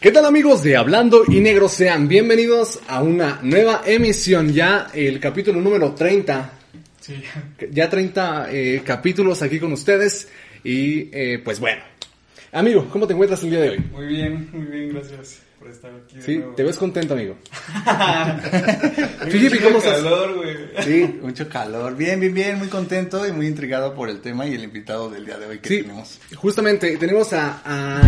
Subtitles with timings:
[0.00, 1.68] ¿Qué tal amigos de Hablando y Negro?
[1.68, 6.52] Sean bienvenidos a una nueva emisión, ya el capítulo número 30.
[7.00, 7.22] Sí.
[7.70, 10.28] Ya 30 eh, capítulos aquí con ustedes
[10.62, 11.82] y eh, pues bueno.
[12.52, 13.78] Amigo, ¿cómo te encuentras el día de hoy?
[13.92, 16.16] Muy bien, muy bien, gracias por estar aquí.
[16.16, 16.54] de Sí, nuevo.
[16.54, 17.36] te ves contento, amigo.
[19.24, 19.94] Mucho ¿cómo estás?
[19.96, 20.56] calor, güey.
[20.84, 21.96] Sí, mucho calor.
[21.96, 25.24] Bien, bien, bien, muy contento y muy intrigado por el tema y el invitado del
[25.26, 26.18] día de hoy que Sí, tenemos.
[26.36, 28.02] justamente tenemos a, a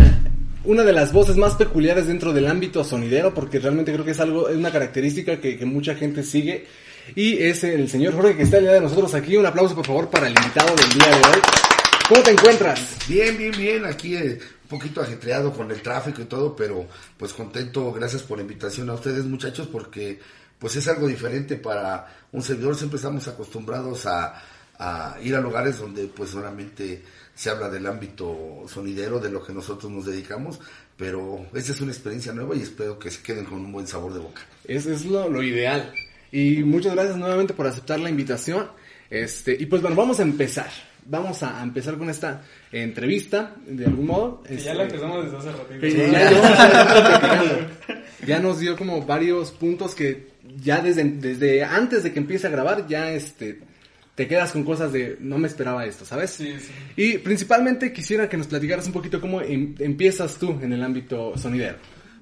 [0.63, 4.19] una de las voces más peculiares dentro del ámbito sonidero, porque realmente creo que es
[4.19, 6.67] algo, es una característica que, que mucha gente sigue.
[7.15, 9.35] Y es el señor Jorge que está el día de nosotros aquí.
[9.35, 11.41] Un aplauso por favor para el invitado del día de hoy.
[12.07, 12.97] ¿Cómo te encuentras?
[13.07, 16.87] Bien, bien, bien, aquí eh, un poquito ajetreado con el tráfico y todo, pero
[17.17, 20.19] pues contento, gracias por la invitación a ustedes muchachos, porque
[20.57, 24.41] pues es algo diferente para un servidor, siempre estamos acostumbrados a,
[24.79, 27.03] a ir a lugares donde pues solamente
[27.39, 30.59] se habla del ámbito sonidero, de lo que nosotros nos dedicamos,
[30.97, 34.13] pero esta es una experiencia nueva y espero que se queden con un buen sabor
[34.13, 34.41] de boca.
[34.65, 35.93] Es, es lo, lo ideal.
[36.33, 38.67] Y muchas gracias nuevamente por aceptar la invitación.
[39.09, 40.69] Este, y pues bueno, vamos a empezar.
[41.05, 42.41] Vamos a, empezar con esta
[42.73, 44.43] entrevista, de algún modo.
[44.43, 45.79] Que ya Este, la empezamos desde hace ratito.
[45.79, 47.69] que ya.
[48.27, 50.27] Ya nos dio como varios puntos que
[50.61, 53.61] ya desde, desde antes de que empiece a grabar, ya este,
[54.19, 56.31] te quedas con cosas de no me esperaba esto, ¿sabes?
[56.31, 56.73] Sí, sí.
[56.97, 61.37] Y principalmente quisiera que nos platicaras un poquito cómo em- empiezas tú en el ámbito
[61.37, 61.77] sonidero.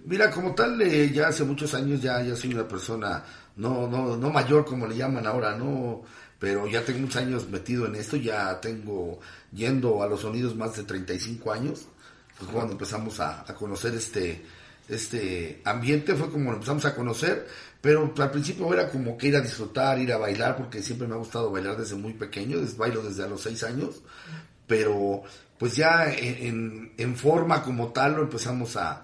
[0.05, 3.23] Mira, como tal, eh, ya hace muchos años ya, ya soy una persona
[3.55, 6.03] no, no, no mayor como le llaman ahora, no,
[6.37, 9.19] pero ya tengo muchos años metido en esto, ya tengo
[9.51, 11.87] yendo a los sonidos más de 35 años,
[12.37, 14.45] pues cuando empezamos a, a conocer este,
[14.89, 17.47] este ambiente fue como lo empezamos a conocer,
[17.81, 21.13] pero al principio era como que ir a disfrutar, ir a bailar, porque siempre me
[21.16, 24.02] ha gustado bailar desde muy pequeño, bailo desde a los 6 años,
[24.65, 25.23] pero
[25.58, 29.03] pues ya en, en- en forma como tal lo empezamos a,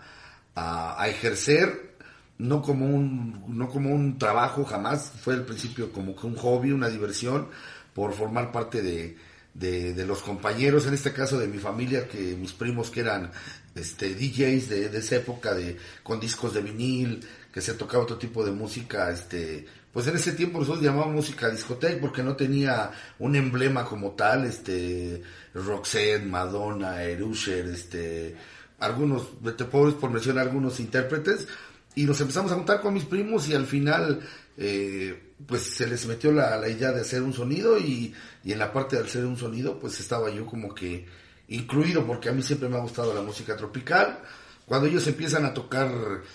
[0.56, 1.94] a, a ejercer
[2.38, 6.72] no como un no como un trabajo jamás fue al principio como que un hobby
[6.72, 7.48] una diversión
[7.94, 9.16] por formar parte de,
[9.54, 13.32] de, de los compañeros en este caso de mi familia que mis primos que eran
[13.76, 18.18] este DJs de, de esa época de con discos de vinil que se tocaba otro
[18.18, 22.92] tipo de música este pues en ese tiempo nosotros llamábamos música discoteca porque no tenía
[23.20, 25.22] un emblema como tal este
[25.54, 28.36] Roxette Madonna Erusher este
[28.84, 31.48] algunos, te puedo por mencionar algunos intérpretes,
[31.96, 34.20] y nos empezamos a juntar con mis primos y al final,
[34.58, 38.60] eh, pues se les metió la, la idea de hacer un sonido y, y en
[38.60, 41.06] la parte de hacer un sonido, pues estaba yo como que
[41.48, 44.20] incluido, porque a mí siempre me ha gustado la música tropical.
[44.66, 45.92] Cuando ellos empiezan a tocar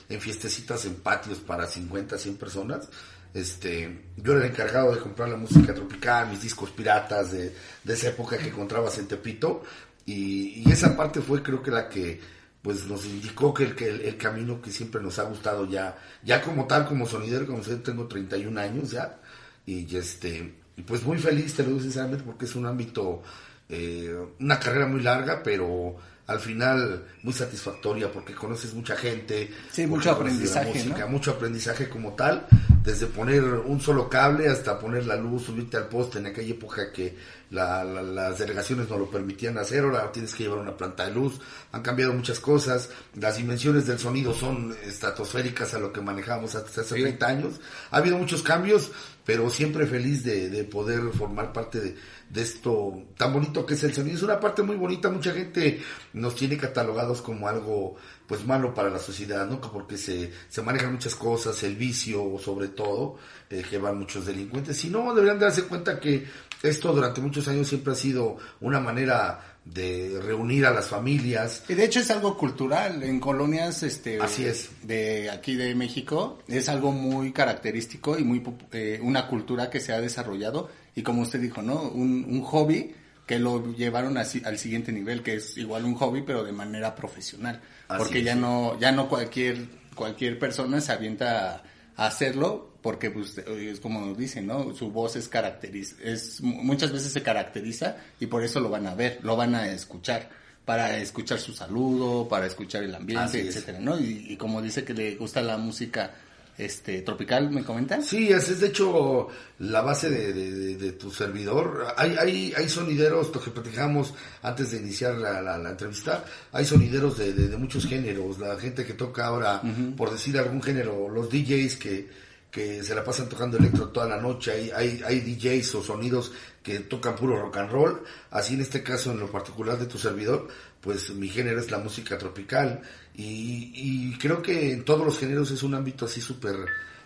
[0.09, 2.89] en fiestecitas, en patios para 50, 100 personas,
[3.33, 7.55] este, yo era el encargado de comprar la música tropical, mis discos piratas de,
[7.85, 9.63] de esa época que encontrabas en Tepito,
[10.05, 13.89] y, y esa parte fue creo que la que pues nos indicó que el, que
[13.89, 17.63] el, el camino que siempre nos ha gustado ya, ya como tal, como sonidero, como
[17.63, 19.19] yo tengo 31 años ya,
[19.65, 23.23] y este, y pues muy feliz, te lo digo sinceramente, porque es un ámbito,
[23.69, 29.87] eh, una carrera muy larga, pero al final muy satisfactoria, porque conoces mucha gente, Sí,
[29.87, 31.09] mucho aprendizaje, música, ¿no?
[31.09, 32.47] mucho aprendizaje como tal,
[32.89, 36.91] desde poner un solo cable hasta poner la luz, subirte al poste en aquella época
[36.91, 37.15] que
[37.51, 41.13] la- la- las delegaciones no lo permitían hacer, ahora tienes que llevar una planta de
[41.15, 41.39] luz,
[41.73, 46.81] han cambiado muchas cosas, las dimensiones del sonido son estratosféricas a lo que manejábamos hasta
[46.81, 47.61] hace 30 años,
[47.91, 48.91] ha habido muchos cambios,
[49.25, 51.95] pero siempre feliz de, de poder formar parte de,
[52.31, 55.83] de esto tan bonito que es el sonido, es una parte muy bonita, mucha gente
[56.15, 57.97] nos tiene catalogados como algo
[58.29, 59.59] pues malo para la sociedad, ¿no?
[59.61, 63.17] Porque se, se manejan muchas cosas, el vicio sobre todo,
[63.49, 64.77] eh, que van muchos delincuentes.
[64.77, 66.27] Si no, deberían darse cuenta que
[66.63, 71.65] esto durante muchos años siempre ha sido una manera de reunir a las familias.
[71.69, 74.71] Y de hecho es algo cultural en colonias este Así es.
[74.83, 79.93] de aquí de México es algo muy característico y muy eh, una cultura que se
[79.93, 82.95] ha desarrollado y como usted dijo no un, un hobby
[83.27, 86.95] que lo llevaron así, al siguiente nivel que es igual un hobby pero de manera
[86.95, 88.25] profesional Así porque es.
[88.25, 91.63] ya no ya no cualquier cualquier persona se avienta
[91.97, 96.93] a, hacerlo porque pues es como nos dicen no su voz es caracteriza es muchas
[96.93, 100.29] veces se caracteriza y por eso lo van a ver lo van a escuchar
[100.65, 103.57] para escuchar su saludo para escuchar el Así ambiente es.
[103.57, 106.13] etcétera no y, y como dice que le gusta la música
[106.59, 109.29] este tropical me comentas Sí, es de hecho
[109.61, 110.33] la base de,
[110.77, 111.87] de- tu servidor.
[111.97, 114.13] Hay, hay, hay sonideros, lo que platicamos
[114.43, 118.39] antes de iniciar la, la- la entrevista, hay sonideros de, de- de muchos géneros.
[118.39, 119.63] La gente que toca ahora,
[119.97, 122.09] por decir algún género, los DJs que,
[122.51, 126.33] que se la pasan tocando electro toda la noche, hay, hay, hay DJs o sonidos
[126.63, 129.99] que tocan puro rock and roll, así en este caso en lo particular de tu
[129.99, 130.49] servidor,
[130.81, 132.83] pues mi género es la música tropical.
[133.15, 136.57] Y, y creo que en todos los géneros es un ámbito así súper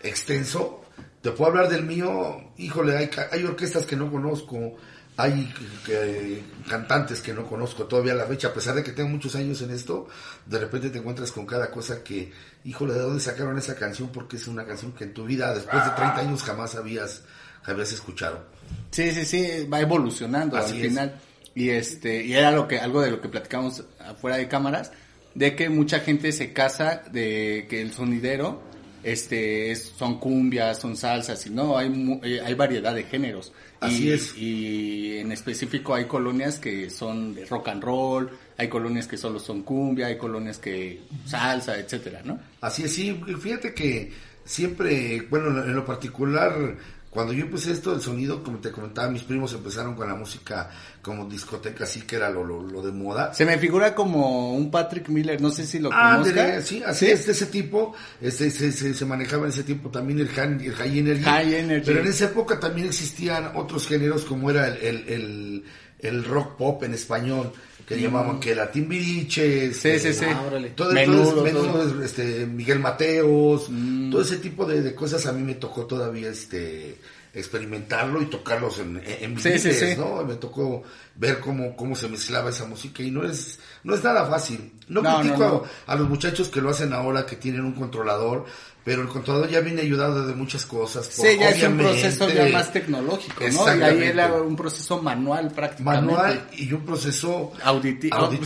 [0.01, 0.85] extenso.
[1.21, 4.77] Te puedo hablar del mío, híjole, hay, hay orquestas que no conozco,
[5.17, 5.53] hay
[5.89, 9.35] eh, cantantes que no conozco todavía a la fecha, a pesar de que tengo muchos
[9.35, 10.07] años en esto,
[10.45, 12.31] de repente te encuentras con cada cosa que,
[12.63, 14.09] híjole, ¿de dónde sacaron esa canción?
[14.09, 17.23] Porque es una canción que en tu vida, después de 30 años, jamás habías,
[17.63, 18.43] habías escuchado.
[18.91, 20.87] Sí, sí, sí, va evolucionando Así al es.
[20.87, 21.21] final.
[21.55, 24.91] Y este, y era lo que, algo de lo que platicamos afuera de cámaras,
[25.35, 28.63] de que mucha gente se casa de que el sonidero,
[29.03, 33.51] este, es- son cumbias, son salsas, y no, hay, eh, hay variedad de géneros.
[33.79, 34.37] Así y, es.
[34.37, 39.39] Y en específico hay colonias que son de rock and roll, hay colonias que solo
[39.39, 42.39] son cumbia, hay colonias que salsa, etcétera, ¿no?
[42.61, 44.11] Así es, sí, fíjate que
[44.45, 46.75] siempre, bueno, en lo particular,
[47.13, 50.69] cuando yo empecé esto del sonido, como te comentaba, mis primos empezaron con la música
[51.01, 53.33] como discoteca, así que era lo, lo, lo de moda.
[53.33, 56.61] Se me figura como un Patrick Miller, no sé si lo Ah, conozca.
[56.61, 60.19] sí, así es, de ese tipo, este, se, se, se manejaba en ese tiempo también
[60.19, 61.23] el, han- el high energy.
[61.23, 61.85] High energy.
[61.85, 65.63] Pero en esa época también existían otros géneros como era el, el, el,
[65.99, 67.51] el rock pop en español,
[67.87, 69.73] que llamaban que era Timbiriche.
[69.73, 70.25] Sí, sí, sí.
[70.27, 70.43] Ah,
[70.75, 74.11] todo, Menudo, todo, menudo es, este, Miguel Mateos, Mm.
[74.11, 76.97] todo ese tipo de, de cosas a mí me tocó todavía este
[77.35, 79.95] experimentarlo y tocarlos en, en Sí, sí, viniles, sí.
[79.99, 80.23] ¿no?
[80.23, 80.83] Me tocó
[81.15, 84.71] ver cómo, cómo se mezclaba esa música y no es, no es nada fácil.
[84.87, 85.63] No, No, critico no, no.
[85.87, 88.45] A, a los muchachos que lo hacen ahora, que tienen un controlador,
[88.83, 91.05] pero el controlador ya viene ayudado de muchas cosas.
[91.05, 93.77] Sí, ya es un proceso ya más tecnológico, ¿no?
[93.77, 96.05] Y ahí era un proceso manual prácticamente.
[96.13, 98.45] manual y un proceso Auditi- auditivo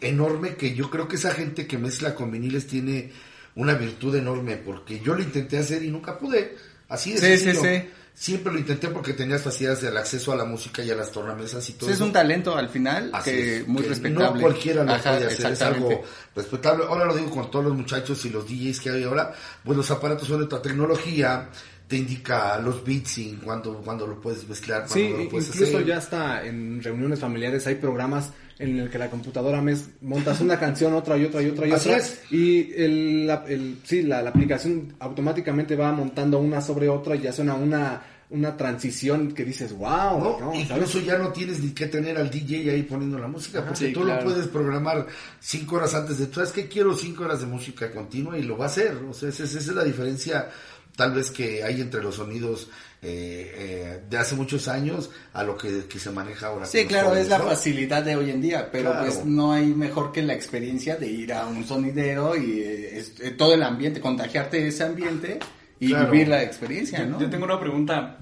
[0.00, 0.06] sí.
[0.06, 3.10] enorme que yo creo que esa gente que mezcla con viniles tiene
[3.56, 6.54] una virtud enorme porque yo lo intenté hacer y nunca pude.
[6.88, 7.62] Así de Sí, sí, sencillo.
[7.64, 7.88] sí.
[8.18, 11.68] Siempre lo intenté porque tenías facilidades del acceso a la música y a las tornamesas
[11.68, 14.40] y todo Sí, es un talento al final Así que es, muy que respetable.
[14.40, 16.02] No cualquiera lo Ajá, puede hacer, es algo
[16.34, 16.84] respetable.
[16.88, 19.90] Ahora lo digo con todos los muchachos y los DJs que hay ahora, pues los
[19.90, 21.50] aparatos son de otra tecnología,
[21.86, 25.76] te indica los beats y cuando, cuando lo puedes mezclar, cuando Sí, lo puedes incluso
[25.76, 25.86] hacer.
[25.86, 30.58] ya está en reuniones familiares hay programas en el que la computadora mes, montas una
[30.58, 32.00] canción, otra y otra y otra y Así otra.
[32.00, 32.20] es.
[32.30, 37.20] Y el, la, el- sí, la, la aplicación automáticamente va montando una sobre otra y
[37.20, 40.40] ya suena una, una transición que dices, wow, ¿no?
[40.40, 41.00] ¿no?
[41.04, 44.02] Ya no tienes ni que tener al DJ ahí poniendo la música, porque sí, tú
[44.02, 44.22] claro.
[44.24, 45.06] lo puedes programar
[45.38, 46.66] cinco horas antes de, ¿sabes qué?
[46.66, 48.96] Quiero cinco horas de música continua y lo va a hacer.
[49.08, 50.48] O sea, esa, esa es la diferencia
[50.96, 52.68] tal vez que hay entre los sonidos
[53.02, 56.66] eh, eh, de hace muchos años a lo que, que se maneja ahora.
[56.66, 57.44] Sí, claro, jóvenes, es la ¿no?
[57.44, 59.04] facilidad de hoy en día, pero Claro.
[59.06, 63.20] pues no hay mejor que la experiencia de ir a un sonidero y eh, es-
[63.20, 65.38] eh, todo el ambiente, contagiarte de ese ambiente
[65.78, 66.10] y Claro.
[66.10, 67.20] vivir la experiencia, ¿no?
[67.20, 68.18] Yo tengo una pregunta.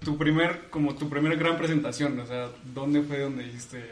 [0.00, 3.82] Tu primer, como tu primera gran presentación, o sea, ¿dónde fue donde dijiste?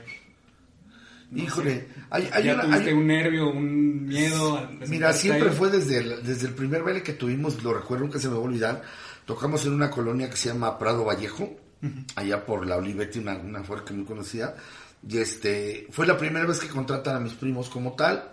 [1.30, 2.62] No Híjole, hay, hay ya una...
[2.64, 7.02] tuviste hay- un nervio, un miedo Mira, siempre fue desde el, desde el primer baile
[7.02, 8.82] que tuvimos, lo recuerdo, nunca se me va a olvidar.
[9.26, 11.56] Tocamos en una colonia que se llama Prado Vallejo,
[12.16, 14.54] allá por la Olivetti, una, una fuerza muy conocida.
[15.06, 18.30] Y este, fue la primera vez que contratan a mis primos como tal.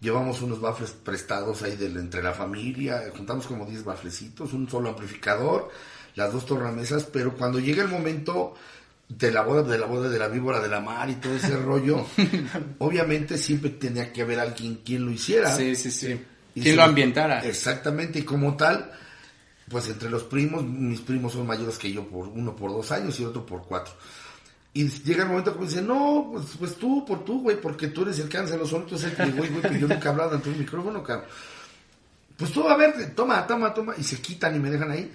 [0.00, 4.90] Llevamos unos bafles prestados ahí del, entre la familia, juntamos como 10 baflecitos, un solo
[4.90, 5.70] amplificador,
[6.14, 8.54] las dos tornamesas, pero cuando llega el momento
[9.18, 11.56] de la boda, de la boda de la víbora de la mar y todo ese
[11.56, 12.06] rollo,
[12.78, 15.54] obviamente siempre tenía que haber alguien quien lo hiciera.
[15.54, 16.20] Sí, sí, sí.
[16.54, 17.40] Y Quien se- lo ambientara.
[17.44, 18.90] Exactamente, y como tal,
[19.68, 23.18] pues entre los primos, mis primos son mayores que yo, por uno por dos años
[23.20, 23.94] y otro por cuatro.
[24.72, 27.88] Y llega el momento que me dicen, no, pues, pues tú, por tú, güey, porque
[27.88, 30.12] tú eres el que hace los sonidos, el que, güey, güey, pues yo nunca he
[30.12, 31.26] hablado ante un micrófono, cabrón.
[32.36, 35.12] Pues tú, a ver, toma, toma, toma, y se quitan y me dejan ahí.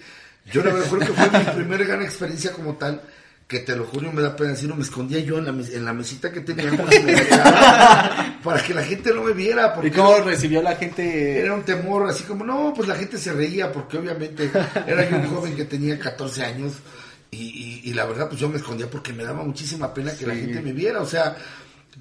[0.54, 3.02] Yo la verdad creo que fue mi primera gran experiencia como tal,
[3.50, 5.84] que te lo juro, me da pena decirlo, me escondía yo en la, mes- en
[5.84, 6.82] la mesita que teníamos
[8.44, 9.74] para que la gente no me viera.
[9.74, 11.40] Porque ¿Y cómo recibió la gente?
[11.40, 14.52] era un temor, así como, no, pues la gente se reía, porque obviamente
[14.88, 16.74] era yo un joven que tenía 14 años,
[17.32, 17.38] y,
[17.84, 20.36] y, y la verdad, pues yo me escondía porque me daba muchísima pena que la
[20.36, 21.36] gente me viera, o sea,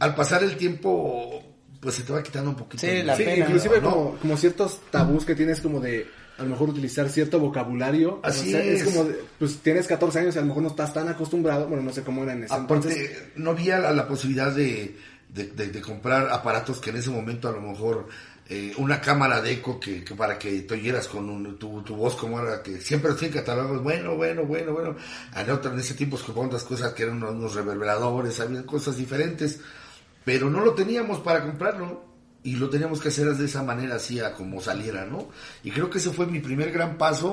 [0.01, 1.43] al pasar el tiempo,
[1.81, 2.87] pues se te va quitando un poquito.
[2.87, 3.91] Sí, la Sí, pena, inclusive ¿no?
[3.91, 6.07] como, como ciertos tabús que tienes como de
[6.39, 8.21] a lo mejor utilizar cierto vocabulario.
[8.23, 8.85] Así O sea, es.
[8.85, 11.83] como, de, pues tienes 14 años y a lo mejor no estás tan acostumbrado, bueno,
[11.83, 13.23] no sé cómo era en ese Aparte, entonces.
[13.37, 14.97] no había la, la posibilidad de,
[15.29, 18.07] de, de- comprar aparatos que en ese momento a lo mejor
[18.49, 21.97] eh, una cámara de eco que, que para que te oyeras con un- tu, tu
[21.97, 24.97] voz como era, que siempre los catalogados, bueno, bueno, bueno, bueno.
[25.37, 28.97] En, otro, en ese tiempo escuchaban otras cosas que eran unos, unos reverberadores, había cosas
[28.97, 29.61] diferentes,
[30.25, 32.08] pero no lo teníamos para comprarlo.
[32.45, 35.29] Y lo teníamos que hacer de esa manera, así a como saliera, ¿no?
[35.65, 37.33] Y creo que ese fue mi primer gran paso,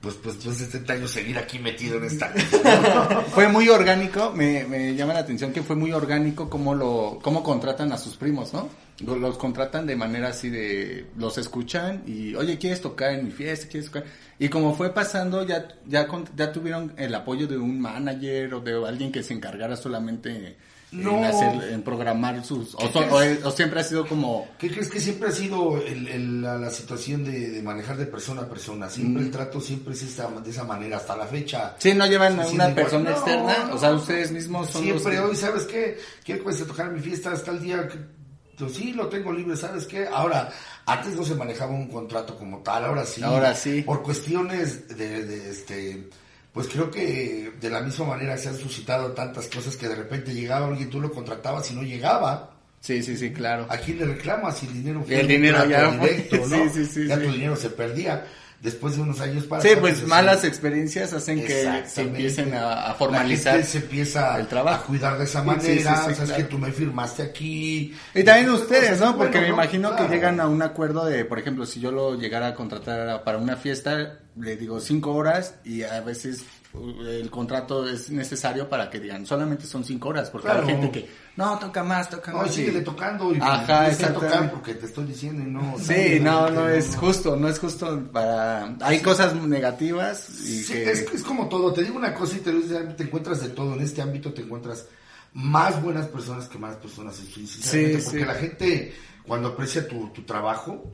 [0.00, 2.28] pues, pues, pues, 70 años seguir aquí metido en esta.
[3.32, 7.42] fue muy orgánico, me, me llama la atención que fue muy orgánico cómo lo, cómo
[7.42, 8.68] contratan a sus primos, ¿no?
[9.06, 13.30] Lo- Los contratan de manera así de, los escuchan y, oye, ¿quieres tocar en mi
[13.30, 13.68] fiesta?
[13.68, 14.04] ¿Quieres tocar?
[14.38, 16.06] Y como fue pasando, ya, ya,
[16.36, 20.56] ya tuvieron el apoyo de un manager o de alguien que se encargara solamente
[20.92, 21.16] No.
[21.18, 24.88] en, hacer, en programar sus, o, son- o, o siempre ha sido como, ¿Qué crees
[24.90, 28.48] que siempre ha sido el- el- la, la situación de, de manejar de persona a
[28.48, 28.90] persona?
[28.90, 31.74] Siempre el trato siempre es esta- de esa manera, hasta la fecha.
[31.78, 33.74] sí, no llevan a una persona no, externa, no.
[33.74, 35.98] o sea, ustedes mismos son los Siempre que- hoy, ¿sabes qué?
[36.24, 37.88] Quiero que se tocar mi fiesta hasta el día.
[38.58, 40.06] Pues sí, lo tengo libre, ¿sabes qué?
[40.06, 40.48] Ahora,
[40.86, 43.22] antes no se manejaba un contrato como tal, ahora sí.
[43.22, 43.82] Ahora sí.
[43.82, 46.08] Por cuestiones de, de, este...
[46.52, 50.34] Pues creo que de la misma manera se han suscitado tantas cosas que de repente
[50.34, 52.50] llegaba alguien, tú lo contratabas y no llegaba.
[52.80, 53.66] Sí, sí, sí, claro.
[53.70, 56.10] ¿A quién le reclamas si el dinero El un dinero ya fue.
[56.10, 56.56] directo, ¿no?
[56.56, 58.26] Sí, sí, sí, ya tu dinero se perdía.
[58.62, 62.88] Después de unos años para Sí, pues malas experiencias hacen que se empiecen a, a
[62.90, 63.54] La formalizar.
[63.54, 64.84] gente se empieza el trabajo.
[64.84, 65.64] a cuidar de esa manera.
[65.64, 66.36] sí, sí, sí, sabes claro.
[66.36, 67.92] que tú me firmaste aquí.
[68.14, 69.16] Y también Pues, ustedes, ¿no?
[69.16, 69.54] Porque bueno, me ¿no?
[69.54, 70.06] imagino Claro.
[70.08, 73.38] que llegan a un acuerdo de, por ejemplo, si yo lo llegara a contratar para
[73.38, 78.98] una fiesta, le digo cinco horas y a veces el contrato es necesario para que
[78.98, 80.62] digan solamente son cinco horas, porque Claro.
[80.62, 82.54] hay gente que no toca más, toca No, más.
[82.54, 84.26] síguele y- tocando y Ajá, exactamente.
[84.34, 85.76] tocar porque te estoy diciendo y no.
[85.78, 86.98] Sí, no, no es no.
[87.00, 88.74] justo, no es justo para...
[88.80, 90.90] Hay cosas negativas y Sí, que...
[90.90, 91.72] es, es como todo.
[91.72, 92.50] Te digo una cosa y te,
[93.02, 93.74] encuentras de todo.
[93.74, 94.86] En este ámbito te encuentras
[95.34, 97.16] más buenas personas que malas personas.
[97.16, 98.24] sí, sinceramente, Sí, porque sí.
[98.26, 98.94] la gente,
[99.26, 100.90] cuando aprecia tu, tu trabajo,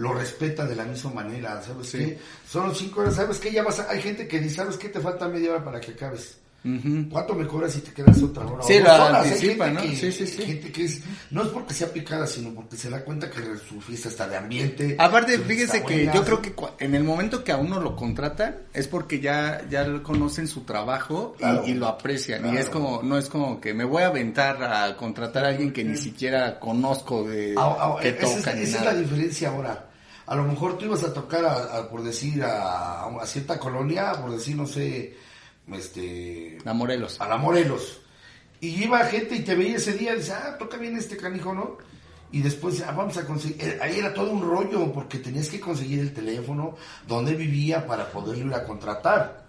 [0.00, 1.60] lo respeta de la misma manera.
[1.62, 1.98] ¿Sabes Sí.
[1.98, 2.18] qué?
[2.48, 3.14] Son los cinco horas.
[3.16, 3.52] ¿Sabes qué?
[3.52, 4.88] Ya vas a- hay gente que dice, ¿sabes qué?
[4.88, 6.36] Te falta media hora para que acabes.
[7.10, 8.62] ¿Cuánto me cobras si te quedas otra hora?
[8.62, 8.74] Sí?
[8.74, 9.80] Hay anticipa, ¿no?
[9.80, 10.42] que- Sí, sí, sí.
[10.42, 13.80] gente que es, no es porque sea picada, sino porque se da cuenta que su
[13.80, 14.94] fiesta está de ambiente.
[14.98, 16.52] Aparte, fíjese que buena, yo creo que
[16.84, 21.32] en el momento que a uno lo contratan es porque ya ya conocen su trabajo
[21.36, 21.66] y- Claro.
[21.66, 24.94] y, lo aprecian y es como no es como que me voy a aventar a
[24.98, 28.62] contratar a alguien que ni siquiera conozco de Ah, ah, que esa es, toca ni
[28.64, 29.86] esa es la diferencia ahora.
[30.30, 34.12] A lo mejor tú ibas a tocar, a, a, por decir, a, a cierta colonia,
[34.12, 35.16] por decir, no sé,
[35.72, 37.20] este, A Morelos.
[37.20, 38.00] a la Morelos.
[38.60, 41.52] Y iba gente y te veía ese día y dice, ah, toca bien este canijo,
[41.54, 41.78] ¿no?
[42.32, 45.58] Y después, ah, vamos a conseguir, eh, ahí era todo un rollo, porque tenías que
[45.58, 46.76] conseguir el teléfono,
[47.08, 49.46] donde vivía para poderlo ir a contratar.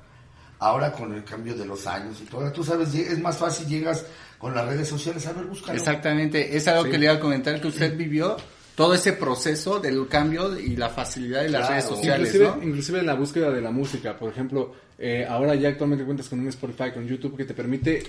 [0.60, 4.06] Ahora con el cambio de los años y todo, tú sabes, es más fácil, llegas
[4.38, 5.78] con las redes sociales, a ver, búscalo.
[5.78, 6.92] Exactamente, es algo Sí.
[6.92, 8.38] que le iba a comentar que usted vivió
[8.82, 11.74] todo ese proceso del cambio y la facilidad de las Claro.
[11.76, 12.64] redes sociales, Inclusive, ¿no?
[12.68, 16.40] inclusive en la búsqueda de la música, por ejemplo, eh, ahora ya actualmente cuentas con
[16.40, 18.02] un Spotify, con YouTube, que te permite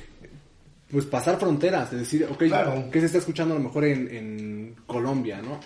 [0.91, 2.85] pues pasar fronteras, de decir, ok, Claro.
[2.91, 5.61] ¿qué se está escuchando a lo mejor en, en Colombia, no?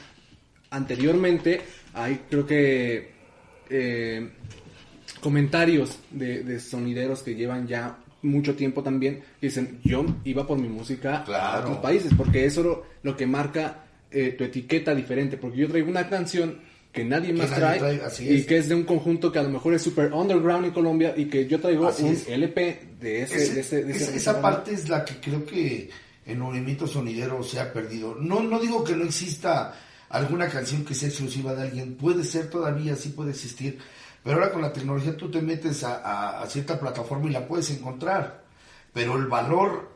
[0.70, 1.60] Anteriormente,
[1.94, 3.12] hay creo que
[3.70, 4.28] eh,
[5.20, 10.58] comentarios de, de sonideros que llevan ya mucho tiempo también, que dicen, yo iba por
[10.58, 15.36] mi música a otros países, porque eso lo, lo que marca eh, tu etiqueta diferente,
[15.36, 16.60] porque yo traigo una canción
[16.92, 18.46] que nadie más nadie trae, y es.
[18.46, 21.26] que es de un conjunto que a lo mejor es super underground en Colombia y
[21.26, 22.26] que yo traigo Así un es.
[22.28, 25.16] LP de ese, Ese- de ese, de esa, ese- esa esa parte es la que
[25.20, 25.90] creo que
[26.24, 28.14] el movimiento sonidero se ha perdido.
[28.14, 29.74] No, no digo que no exista
[30.08, 33.78] alguna canción que sea exclusiva de alguien, puede ser todavía, sí puede existir,
[34.24, 37.46] pero ahora con la tecnología tú te metes a, a- a cierta plataforma y la
[37.46, 38.42] puedes encontrar,
[38.94, 39.90] pero el valor,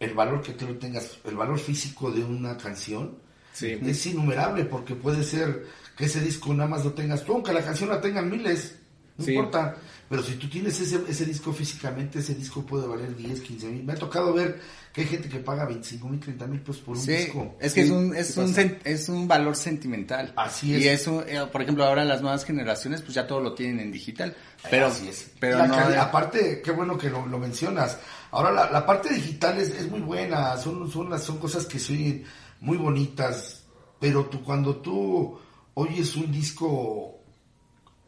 [0.00, 3.16] el valor que tú tengas, el valor físico de una canción,
[3.52, 3.78] Sí.
[3.84, 5.66] es innumerable porque puede ser
[5.96, 8.76] que ese disco nada más lo tengas tú, aunque la canción la tengan miles,
[9.18, 9.32] no Sí.
[9.32, 9.76] importa.
[10.08, 13.82] Pero si tú tienes ese, ese disco físicamente, ese disco puede valer 10, 15 mil.
[13.82, 14.60] Me ha tocado ver
[14.92, 17.56] que hay gente que paga 25 mil, 30 mil pesos por un Sí, disco.
[17.58, 20.34] es que Sí, es un, es un, es un valor sentimental.
[20.36, 20.82] Así es.
[20.82, 23.90] Y eso, eh, por ejemplo, ahora las nuevas generaciones, pues ya todo lo tienen en
[23.92, 24.36] digital.
[24.70, 25.30] Pero, Así es.
[25.40, 27.96] pero La no, aparte, qué bueno que lo, lo mencionas.
[28.32, 31.78] Ahora la, la parte digital es, es muy buena, son, son, las, son cosas que
[31.78, 32.24] se oyen
[32.62, 33.64] muy bonitas,
[34.00, 35.38] pero tú cuando tú
[35.74, 37.18] oyes un disco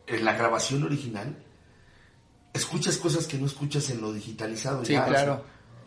[0.07, 1.37] en la grabación original,
[2.53, 4.85] escuchas cosas que no escuchas en lo digitalizado.
[4.85, 5.33] Sí, ya, claro.
[5.35, 5.45] o sea,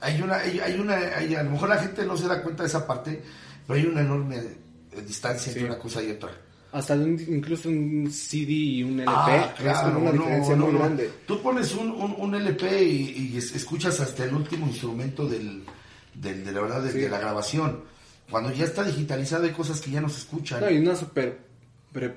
[0.07, 2.63] hay una, hay, hay una, hay- a lo mejor la gente no se da cuenta
[2.63, 3.23] de esa parte,
[3.65, 5.59] pero hay una enorme eh, distancia Sí.
[5.59, 6.29] entre una cosa y otra.
[6.73, 10.21] Hasta de un- incluso un CD y un LP, Ah, es claro, como una no,
[10.23, 10.79] diferencia no, muy no.
[10.79, 11.11] grande.
[11.25, 15.63] Tú pones un, un, un LP y, y es- escuchas hasta el último instrumento del,
[16.13, 16.97] del- de la verdad de, Sí.
[16.99, 17.83] de la grabación.
[18.29, 20.61] Cuando ya está digitalizado hay cosas que ya no se escuchan.
[20.61, 21.47] No, y una super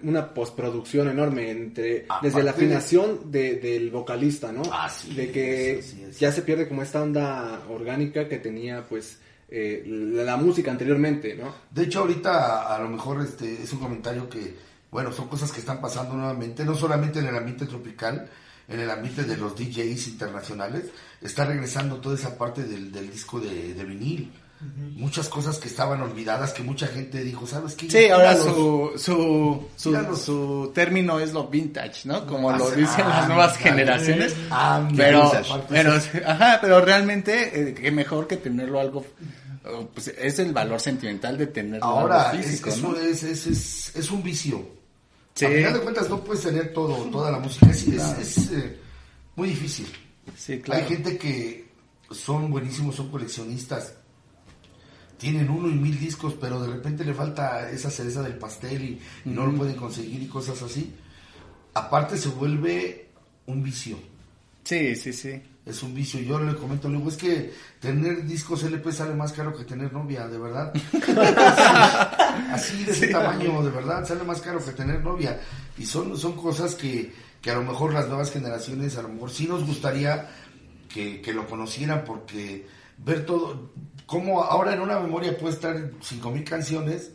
[0.02, 4.62] una postproducción enorme entre Aparte desde la afinación de, del vocalista, ¿no?
[4.72, 6.18] Así de que es, así es.
[6.18, 11.34] ya se pierde como esta onda orgánica que tenía pues eh, la, la música anteriormente,
[11.34, 11.54] ¿no?
[11.70, 14.54] De hecho, ahorita a, a lo mejor este es un comentario que,
[14.90, 18.28] bueno, son cosas que están pasando nuevamente, no solamente en el ambiente tropical,
[18.68, 20.84] en el ambiente de los DJs internacionales,
[21.20, 24.30] está regresando toda esa parte del, del disco de, de vinil.
[24.60, 27.90] Muchas cosas que estaban olvidadas, que mucha gente dijo, ¿sabes qué?
[27.90, 28.54] Sí, ahora Tíralos".
[29.00, 32.26] su, su, su, término es lo vintage, ¿no?
[32.26, 34.36] Como lo dicen ah, las nuevas ah, generaciones.
[34.50, 35.32] ah, Pero,
[35.68, 35.94] pero,
[36.26, 39.06] ajá, pero realmente, eh, qué mejor que tenerlo algo,
[39.94, 42.88] pues es el valor sentimental de tenerlo Ahora, algo es, físico, es, ¿no?
[42.90, 44.62] un- es, es, es, es un vicio.
[45.34, 45.46] Sí.
[45.46, 47.70] A final de cuentas no puedes tener todo, toda la música.
[47.70, 47.88] Es,
[48.52, 48.78] eh,
[49.36, 49.86] muy difícil.
[50.36, 50.82] Sí, claro.
[50.82, 51.70] Hay gente que
[52.10, 53.94] son buenísimos, son coleccionistas.
[55.20, 59.00] Tienen uno y mil discos, pero de repente le falta esa cereza del pastel y,
[59.26, 60.94] y no lo pueden conseguir y cosas así.
[61.74, 63.08] Aparte se vuelve
[63.44, 63.98] un vicio.
[64.64, 65.42] Sí, sí, sí.
[65.66, 66.20] Es un vicio.
[66.20, 70.26] Yo le comento luego, es que tener discos LP sale más caro que tener novia,
[70.26, 70.72] de verdad.
[72.50, 75.38] Así de ese tamaño, de verdad, sale más caro que tener novia.
[75.76, 77.12] Y son, son cosas que,
[77.42, 80.30] que a lo mejor las nuevas generaciones, a lo mejor sí nos gustaría
[80.88, 82.66] que, que lo conocieran, porque
[82.98, 83.70] ver todo,
[84.10, 87.12] como ahora en una memoria puede estar 5.000 canciones,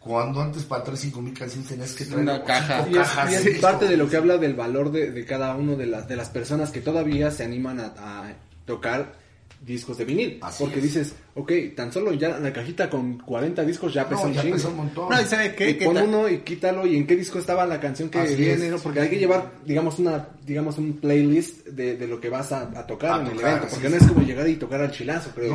[0.00, 2.84] cuando antes para traer 5.000 canciones tenías que traer Una caja.
[2.90, 5.54] Y es, cajas y es parte de lo que habla del valor de, de cada
[5.54, 8.32] uno de las, de las personas que todavía se animan a, a
[8.66, 9.21] tocar
[9.64, 10.38] discos de vinil.
[10.42, 10.82] Así porque es.
[10.82, 14.42] dices, ok, tan solo ya la cajita con 40 discos ya pesa No, un ya
[14.42, 14.56] chingo.
[14.56, 15.08] pesa un montón.
[15.08, 15.70] No, ¿y sabe qué?
[15.70, 16.08] Y ¿Qué pon tal?
[16.08, 18.70] uno y quítalo y en qué disco estaba la canción que Así viene, es.
[18.72, 18.78] ¿no?
[18.78, 22.62] Porque hay que llevar, digamos, una, digamos, un playlist de, de lo que vas a,
[22.78, 25.30] a tocar A en el evento, porque no es como llegar y tocar al chilazo,
[25.34, 25.48] creo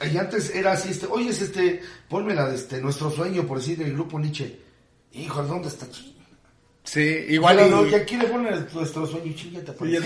[0.00, 0.06] ¿no?
[0.12, 3.58] y antes era así, este, oye, es este, ponme la de este, nuestro sueño, por
[3.58, 4.58] decir, del grupo Nietzsche.
[5.12, 5.86] Hijo, ¿dónde está?
[6.86, 9.72] Sí, igual Pero y- no, que aquí le ponen nuestro sueño, chingate.
[9.80, 10.04] el-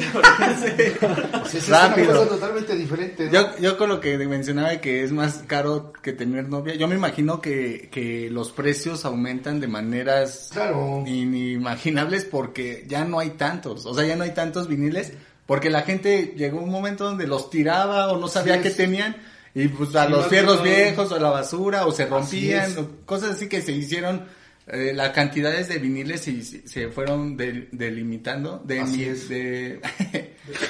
[1.42, 2.11] O sea, es Rápido.
[2.11, 3.32] una cosa totalmente diferente, ¿no?
[3.32, 6.94] Yo, yo con lo que mencionaba que es más caro que tener novia, yo me
[6.94, 11.02] imagino que, que los precios aumentan de maneras Claro.
[11.04, 15.12] inimaginables porque ya no hay tantos, o sea, ya no hay tantos viniles,
[15.47, 19.16] porque la gente llegó un momento donde los tiraba o no sabía Así qué tenían
[19.52, 20.62] y pues a Sí, los fierros no.
[20.62, 24.38] viejos o a la basura o se rompían, o cosas así que se hicieron.
[24.71, 28.81] Eh, las cantidades de viniles se, se fueron del- delimitando, de,
[29.29, 29.81] de-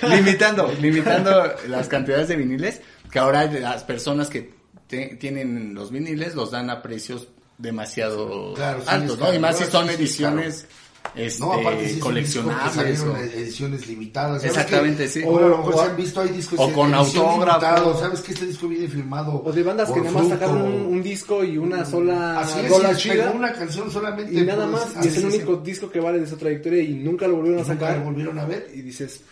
[0.09, 2.81] limitando, limitando las cantidades de viniles,
[3.11, 4.53] que ahora las personas que
[4.87, 9.35] te- tienen los viniles los dan a precios demasiado Claro, altos, ¿no?
[9.35, 10.67] Y más si son ediciones
[11.15, 13.01] este, No, aparte sí coleccionables.
[13.03, 14.43] o- ediciones limitadas.
[14.43, 15.23] ¿Sabes Exactamente, que sí.
[15.23, 17.61] Ahora a lo O- mejor o- se han visto, hay discos o con edición autógrafo.
[17.67, 19.43] limitado, ¿Sabes que este disco viene firmado?
[19.45, 22.71] O de bandas que nada más sacaron un, un disco y una sola Así es,
[22.71, 23.31] rola chida.
[23.33, 24.33] una canción solamente.
[24.35, 26.95] Y nada por más, y es el único disco que vale de su trayectoria y
[26.95, 27.99] nunca lo volvieron a nunca sacar.
[27.99, 28.71] lo volvieron a ver.
[28.75, 29.23] Y dices,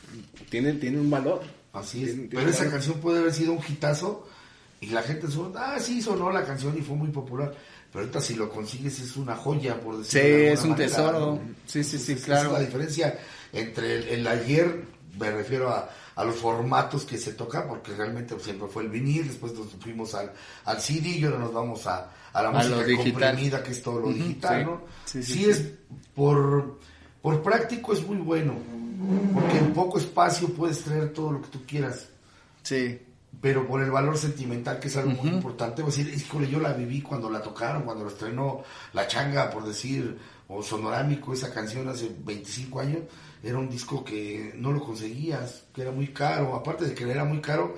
[0.50, 1.40] tiene, tiene un valor.
[1.72, 2.10] Así es.
[2.12, 2.72] Tiene- Pero esa valor.
[2.72, 4.26] canción puede haber sido un hitazo
[4.80, 7.52] y la gente sonó, ah, sí, sonó la canción y fue muy popular.
[7.96, 10.88] Pero ahorita si lo consigues es una joya, por Sí, decirlo de es un manera,
[10.90, 11.18] tesoro.
[11.20, 11.40] ¿no?
[11.64, 12.40] Sí, sí, sí, Entonces, claro.
[12.40, 13.18] Esa es la diferencia
[13.54, 14.84] entre el, el ayer,
[15.18, 19.26] me refiero a, a los formatos que se tocan, porque realmente siempre fue el vinil,
[19.28, 20.30] después nos fuimos al,
[20.66, 24.00] al CD y ahora nos vamos a, a la A música comprimida, que es todo
[24.00, 24.64] lo digital, sí.
[24.66, 24.80] ¿no?
[25.06, 25.50] Sí, sí, sí sí.
[25.50, 25.64] es
[26.14, 26.78] por,
[27.22, 28.56] por práctico es muy bueno,
[29.32, 32.08] porque en poco espacio puedes traer todo lo que tú quieras
[32.62, 33.00] Sí.
[33.40, 36.58] Pero por el valor sentimental que es algo muy importante, voy a decir, híjole, yo
[36.60, 40.18] la viví cuando la tocaron, cuando la estrenó La Changa, por decir,
[40.48, 43.00] o Sonorámico, esa canción hace 25 años,
[43.42, 47.24] era un disco que no lo conseguías, que era muy caro, aparte de que era
[47.24, 47.74] muy caro,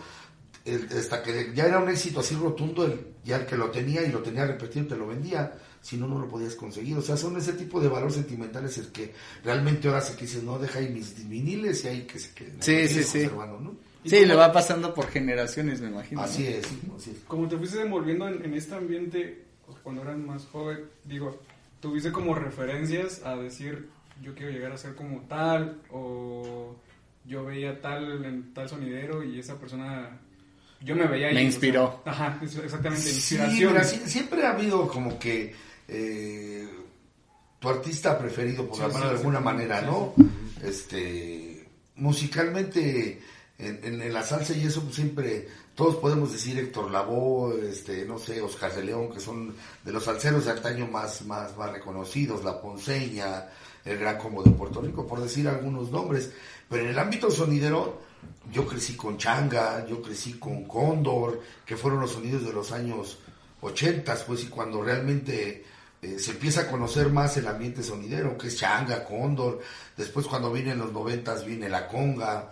[0.64, 4.02] el- hasta que ya era un éxito así rotundo, el, ya el que lo tenía
[4.02, 7.16] y lo tenía repetido te lo vendía, si no, no lo podías conseguir, o sea,
[7.16, 10.58] son ese tipo de valor sentimental es el que realmente ahora se que dices, no,
[10.58, 12.62] deja ahí mis viniles y ahí que se queden.
[12.62, 13.20] Sí, sí, sí.
[13.20, 13.87] conservando, ¿no?
[14.08, 16.20] ¿Y Sí, le va pasando por generaciones, me imagino.
[16.22, 16.48] Así ¿no?
[16.50, 16.66] es,
[16.96, 17.18] así es.
[17.26, 21.38] Como te fuiste envolviendo en, en este ambiente pues, cuando eras más joven, digo,
[21.80, 23.88] tuviste como referencias a decir,
[24.22, 26.74] yo quiero llegar a ser como tal, o
[27.24, 30.18] yo veía tal en tal sonidero y esa persona,
[30.80, 31.34] yo me veía ahí.
[31.34, 32.02] Me o sea, inspiró.
[32.06, 33.84] ajá, exactamente, Sí, inspiración.
[33.84, 35.54] sí- siempre ha habido como que
[35.86, 36.66] eh,
[37.58, 40.14] tu artista preferido, por Sí, llamarlo sí, de alguna sí, manera, sí, ¿no?
[40.66, 41.66] Este,
[41.96, 43.20] musicalmente,
[43.58, 48.18] en, en- la salsa y eso, pues, siempre, todos podemos decir Héctor Lavoe, este, no
[48.18, 52.44] sé, Oscar de León, que son de los salseros de antaño más, más, más reconocidos,
[52.44, 53.46] La Ponceña,
[53.84, 56.30] el Gran Combo de Puerto Rico, por decir algunos nombres.
[56.68, 58.00] Pero en el ámbito sonidero,
[58.52, 63.18] yo crecí con Changa, yo crecí con Cóndor, que fueron los sonidos de los años
[63.60, 65.64] 80, pues, y cuando realmente
[66.02, 69.60] eh, se empieza a conocer más el ambiente sonidero, que es Changa, Cóndor,
[69.96, 72.50] después cuando viene en los 90 viene la conga,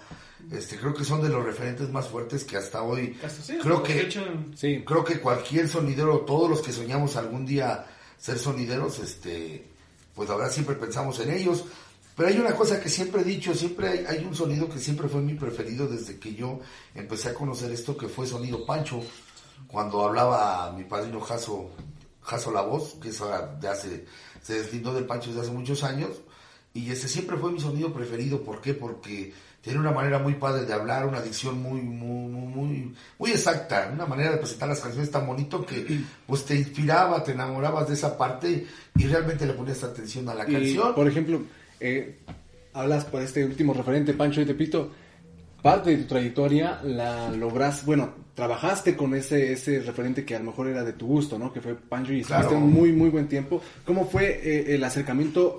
[0.50, 3.18] Este, creo que son de los referentes más fuertes que hasta hoy.
[3.24, 4.08] Hasta sí, creo que.
[4.54, 4.82] Sí.
[4.84, 7.86] creo que cualquier sonidero, todos los que soñamos algún día
[8.18, 9.66] ser sonideros, este,
[10.14, 11.64] pues la verdad siempre pensamos en ellos.
[12.16, 15.08] Pero hay una cosa que siempre he dicho, siempre hay, hay un sonido que siempre
[15.08, 16.60] fue mi preferido desde que yo
[16.94, 19.02] empecé a conocer esto, que fue sonido Pancho.
[19.66, 21.70] Cuando hablaba mi padrino Jaso,
[22.22, 24.06] Jaso La Voz, que es ahora de hace,
[24.42, 26.10] se deslindó del Pancho desde hace muchos años,
[26.72, 28.42] y ese siempre fue mi sonido preferido.
[28.42, 28.74] ¿Por qué?
[28.74, 29.32] Porque
[29.66, 33.90] tiene una manera muy padre de hablar, una dicción muy, muy, muy, muy, muy exacta,
[33.92, 37.94] una manera de presentar las canciones tan bonito que pues te inspiraba, te enamorabas de
[37.94, 38.64] esa parte
[38.96, 40.94] y realmente le ponías atención a la Y, canción.
[40.94, 41.42] por ejemplo,
[41.80, 42.20] eh,
[42.74, 44.88] hablas por este último referente, Pancho de Tepito.
[45.62, 50.44] Parte de tu trayectoria la logras, bueno, trabajaste con ese, ese referente que a lo
[50.44, 51.52] mejor era de tu gusto, ¿no?
[51.52, 52.60] Que fue Pancho y estuviste Claro.
[52.60, 53.60] muy, muy buen tiempo.
[53.84, 55.58] ¿Cómo fue eh, el acercamiento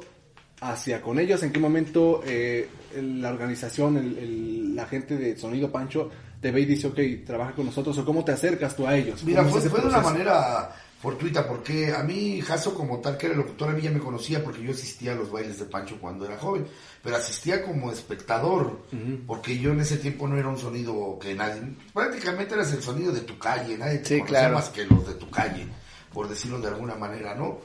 [0.61, 1.43] hacia con ellos?
[1.43, 6.09] ¿En qué momento eh, el- la organización, el- la gente de Sonido Pancho
[6.41, 7.97] te ve y dice, ok, trabaja con nosotros?
[7.97, 9.23] ¿O cómo te acercas tú a ellos?
[9.23, 13.27] Mira, ¿Cómo fue, fue de una manera fortuita, porque a mí, Jaso como tal, que
[13.27, 15.65] era el locutor, a mí ya me conocía porque yo asistía a los bailes de
[15.65, 16.65] Pancho cuando era joven,
[17.03, 18.79] pero asistía como espectador,
[19.27, 21.61] porque yo en ese tiempo no era un sonido que nadie,
[21.93, 24.55] prácticamente eras el sonido de tu calle, nadie te Sí, conocía claro.
[24.55, 25.67] más que los de tu calle,
[26.13, 27.59] por decirlo de alguna manera, ¿no?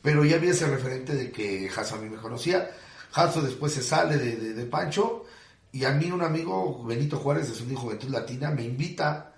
[0.00, 2.70] Pero ya había ese referente de que Jaso a mí me conocía,
[3.10, 5.24] Jaso después se sale de, de- de Pancho,
[5.72, 9.32] y a mí un amigo, Benito Juárez, de Sonido Juventud Latina, me invita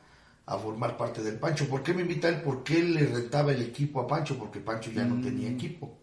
[0.46, 1.68] a formar parte del Pancho.
[1.68, 2.40] ¿Por qué me invita él?
[2.44, 5.96] Porque él le rentaba el equipo a Pancho, porque Pancho ya no tenía equipo.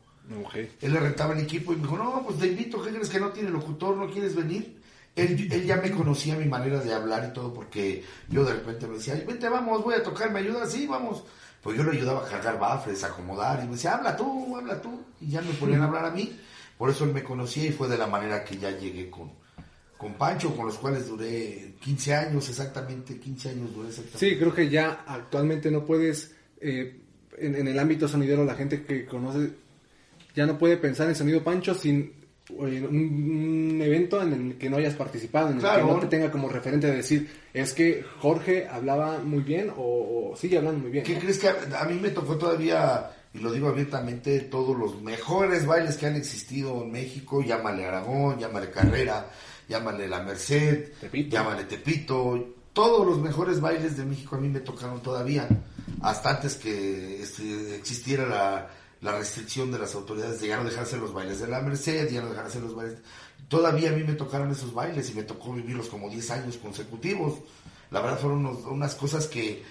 [0.44, 0.56] Ok.
[0.82, 3.20] Él le rentaba el equipo y me dijo, no, pues te invito, ¿qué crees que
[3.20, 3.96] no tiene locutor?
[3.96, 4.82] ¿No quieres venir?
[5.16, 8.86] Él, él ya me conocía mi manera de hablar y todo, porque yo de repente
[8.88, 10.72] me decía, "Ay, vente, vamos, voy a tocar, ¿me ayudas?
[10.72, 11.24] Sí, vamos.
[11.64, 14.80] Pues yo le ayudaba a cargar bafles, a acomodar, y me decía, habla tú, habla
[14.82, 15.02] tú.
[15.20, 16.40] Y ya me ponían a hablar a mí.
[16.78, 19.32] Por eso él me conocía y fue de la manera que ya llegué con,
[19.98, 24.20] con Pancho, con los cuales duré 15 años, exactamente 15 años duré exactamente.
[24.20, 27.02] Sí, creo que ya actualmente no puedes, eh,
[27.38, 29.52] en, en el ámbito sonidero, la gente que conoce
[30.36, 32.14] ya no puede pensar en sonido Pancho sin
[32.50, 36.08] eh, un, un evento en el que no hayas participado, en el que no te
[36.08, 40.80] tenga como referente de decir, es que Jorge hablaba muy bien o, o sigue hablando
[40.80, 41.04] muy bien.
[41.04, 41.20] ¿Qué ¿no?
[41.20, 45.66] crees que a, a mí me tocó todavía, y lo digo abiertamente, todos los mejores
[45.66, 47.42] bailes que han existido en México?
[47.42, 49.30] Llámale Aragón, llámale Carrera,
[49.70, 51.30] llámale La Merced, Tepito.
[51.36, 52.54] llámale Tepito.
[52.74, 55.48] Todos los mejores bailes de México a mí me tocaron todavía,
[56.02, 58.70] hasta antes que este, existiera la,
[59.02, 62.22] la restricción de las autoridades de ya no dejarse los bailes de La Merced, ya
[62.22, 63.00] no dejarse los bailes.
[63.48, 67.36] Todavía a mí me tocaron esos bailes y me tocó vivirlos como 10 años consecutivos.
[67.92, 69.64] La verdad fueron unos- unas cosas que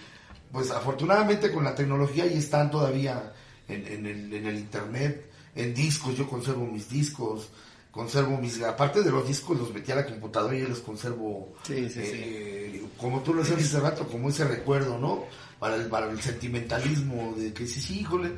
[0.53, 3.33] pues afortunadamente con la tecnología ahí están todavía
[3.69, 7.49] en, en el, en el internet, en discos, yo conservo mis discos,
[7.91, 11.89] conservo mis, aparte de los discos los metí a la computadora y los conservo, Sí,
[11.89, 15.25] sí, eh, como tú lo decías hace rato, como ese recuerdo, ¿no?
[15.59, 18.33] Para el, para el sentimentalismo de que sí, sí, híjole,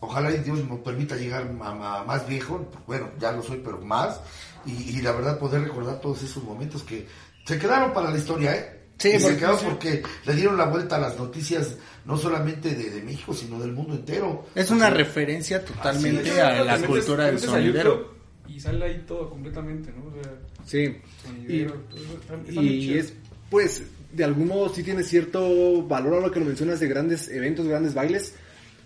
[0.00, 4.20] ojalá Dios me permita llegar a, a más viejo, bueno, ya lo soy, pero más,
[4.64, 7.06] y, y la verdad poder recordar todos esos momentos que
[7.44, 8.83] se quedaron para la historia, ¿eh?
[8.98, 12.90] Sí, Y se porque- porque le dieron la vuelta a las noticias, no solamente de,
[12.90, 14.46] de México, sino del mundo entero.
[14.54, 16.38] Es una Así- referencia totalmente es.
[16.38, 18.14] a la cultura del sonidero.
[18.48, 20.06] Y sale ahí todo completamente, ¿no?
[20.06, 20.32] O sea,
[20.64, 20.96] Sí.
[21.24, 23.14] sonidero, todo está muy Y es,
[23.50, 27.28] pues, de algún modo sí tiene cierto valor a lo que lo mencionas de grandes
[27.28, 28.34] eventos, grandes bailes,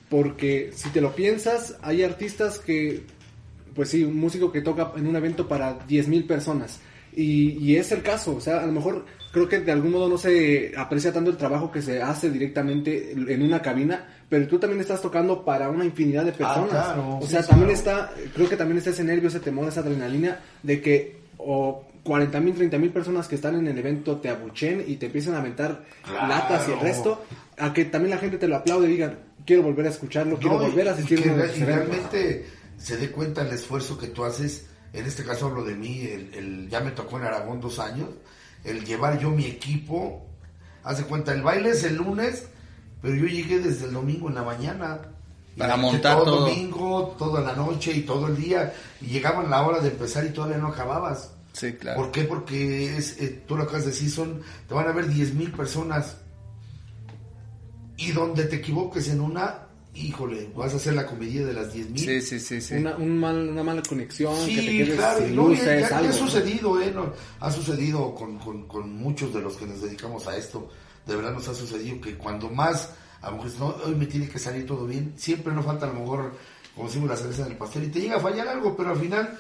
[0.08, 3.02] porque si te lo piensas, hay artistas que,
[3.74, 6.80] pues sí, un músico que toca en un evento para 10.000 personas.
[7.14, 10.08] Y, y es el caso, o sea, a lo mejor creo que de algún modo
[10.08, 14.58] no se aprecia tanto el trabajo que se hace directamente en una cabina, pero tú
[14.58, 16.70] también estás tocando para una infinidad de personas.
[16.70, 18.08] claro, o sea, sí, también claro.
[18.08, 22.40] está, creo que también está ese nervio, ese temor, esa adrenalina de que o 40
[22.40, 25.38] mil, 30 mil personas que están en el evento te abuchen y te empiezan a
[25.40, 26.26] aventar Claro.
[26.28, 27.22] latas y el resto,
[27.58, 30.56] a que también la gente te lo aplaude y digan, quiero volver a escucharlo, quiero
[30.58, 31.58] No, y- volver a y asistir que a y eventos".
[31.60, 32.46] realmente
[32.78, 34.66] se dé cuenta el esfuerzo que tú haces.
[34.92, 38.08] En este caso hablo de mí, el, el- ya me tocó en Aragón dos años,
[38.64, 40.26] el llevar yo mi equipo.
[40.84, 42.46] Haz de cuenta, el baile es el lunes,
[43.02, 45.00] pero yo llegué desde el domingo en la mañana.
[45.56, 46.24] Para montar todo.
[46.24, 46.40] todo.
[46.46, 48.72] domingo, toda la noche y todo el día.
[49.00, 51.32] Y llegaban la hora de empezar y todavía no acababas.
[51.52, 52.00] Sí, claro.
[52.00, 52.24] ¿Por qué?
[52.24, 55.50] Porque es, eh, tú lo acabas de decir, son, te van a ver 10 mil
[55.50, 56.18] personas.
[57.96, 59.67] Y donde te equivoques en una,
[60.06, 61.98] híjole, vas a hacer la comedia de las 10 mil.
[62.00, 62.74] Sí, sí, sí, sí.
[62.74, 65.80] Una, un mal, una mala conexión, que te Sí, quedes claro, sin no, ya, luces,
[65.90, 66.18] ya- algo, ha ¿no?
[66.18, 66.92] sucedido, ¿eh?
[66.94, 70.70] No, ha sucedido con, con, con muchos de los que nos dedicamos a esto.
[71.06, 72.90] De verdad nos ha sucedido que cuando más,
[73.22, 75.92] a lo mejor no, hoy me tiene que salir todo bien, siempre nos falta a
[75.92, 76.34] lo mejor,
[76.74, 78.98] como decimos, la cerveza en el pastel y te llega a fallar algo, pero al
[78.98, 79.38] final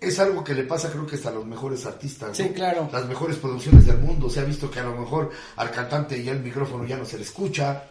[0.00, 2.30] es algo que le pasa creo que hasta a los mejores artistas.
[2.30, 2.34] ¿no?
[2.34, 2.88] Sí, claro.
[2.92, 4.28] Las mejores producciones del mundo.
[4.28, 7.16] Se ha visto que a lo mejor al cantante ya el micrófono ya no se
[7.16, 7.84] le escucha.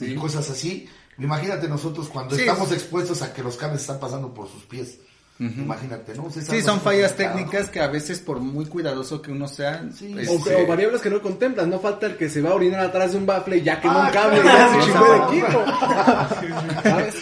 [0.00, 0.88] Y cosas así.
[1.18, 2.42] Imagínate nosotros cuando Sí.
[2.42, 4.98] estamos expuestos a que los cables están pasando por sus pies.
[5.40, 6.28] Imagínate, ¿no?
[6.32, 10.10] Sí, son fallas técnicas que a veces por muy cuidadoso que uno sea, Sí.
[10.12, 12.54] pues, O, este, o variables que no contemplas, no falta el que se va a
[12.54, 14.86] orinar atrás de un bafle y ya quemó Ah, un cable y claro, ya se
[14.90, 15.28] chingó no.
[15.32, 15.64] equipo.
[16.82, 17.14] ¿Sabes?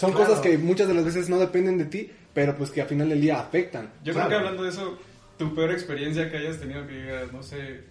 [0.00, 0.26] Son Claro.
[0.26, 3.08] cosas que muchas de las veces no dependen de ti, pero pues que al final
[3.08, 3.90] del día afectan.
[4.02, 4.28] Yo Claro.
[4.28, 4.98] creo que hablando de eso,
[5.38, 7.84] tu peor experiencia que hayas tenido que digas, no sé,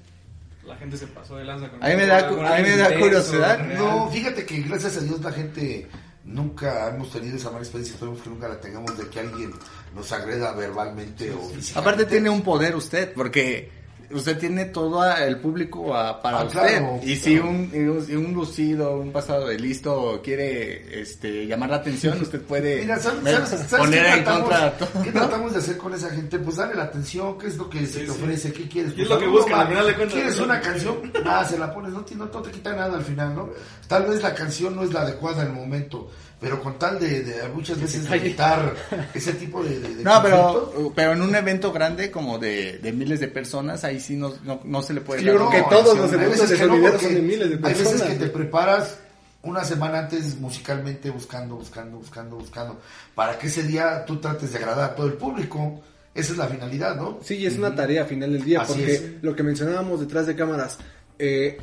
[0.65, 2.77] la gente se pasó de lanza con A mí me da cu- a mí me
[2.77, 3.59] da curiosidad.
[3.59, 5.87] No, fíjate que gracias a Dios la gente
[6.25, 9.51] nunca hemos tenido esa mala experiencia, esperemos que nunca la tengamos de que alguien
[9.95, 11.79] nos agreda verbalmente o físicamente.
[11.79, 13.71] Aparte tiene un poder usted, porque
[14.11, 16.59] usted tiene todo a- el público a- para Ah, usted.
[16.59, 17.49] claro, y si claro.
[17.49, 22.99] un, un- lucido, un pasado de listo quiere este, llamar la atención, usted puede Mira,
[22.99, 25.03] ¿sabes, ver- sabes- sabes poner en tratamos, contra.
[25.03, 26.39] ¿Qué tratamos de hacer con esa gente?
[26.39, 28.11] Pues darle la atención, ¿qué es lo que se te sí.
[28.11, 28.53] ofrece?
[28.53, 28.93] ¿Qué quieres?
[28.93, 30.13] ¿Qué es Pues, lo que buscan, va- al final de cuentas?
[30.15, 31.11] ¿Quieres una canción?
[31.25, 33.49] Ah, se la pones, no, te- no, no te quita nada al final, ¿no?
[33.87, 37.21] Tal vez la canción no es la adecuada en el momento, pero con tal de,
[37.23, 38.73] de muchas veces de evitar
[39.13, 42.77] ese tipo de, de- de No, pero, conflictos, pero en un evento grande como de,
[42.79, 45.61] de miles de personas, ahí sí no, no, no se le puede dar creo que
[45.69, 48.13] todos los eventos de que no, son de miles de Hay veces personas.
[48.13, 48.97] que te preparas
[49.41, 52.79] una semana antes musicalmente buscando, buscando, buscando, buscando,
[53.15, 55.81] para que ese día tú trates de agradar a todo el público.
[56.15, 57.19] Esa es la finalidad, ¿no?
[57.23, 59.03] Sí, y es una tarea a final del día, Así porque es.
[59.21, 60.77] lo que mencionábamos detrás de cámaras,
[61.19, 61.57] eh,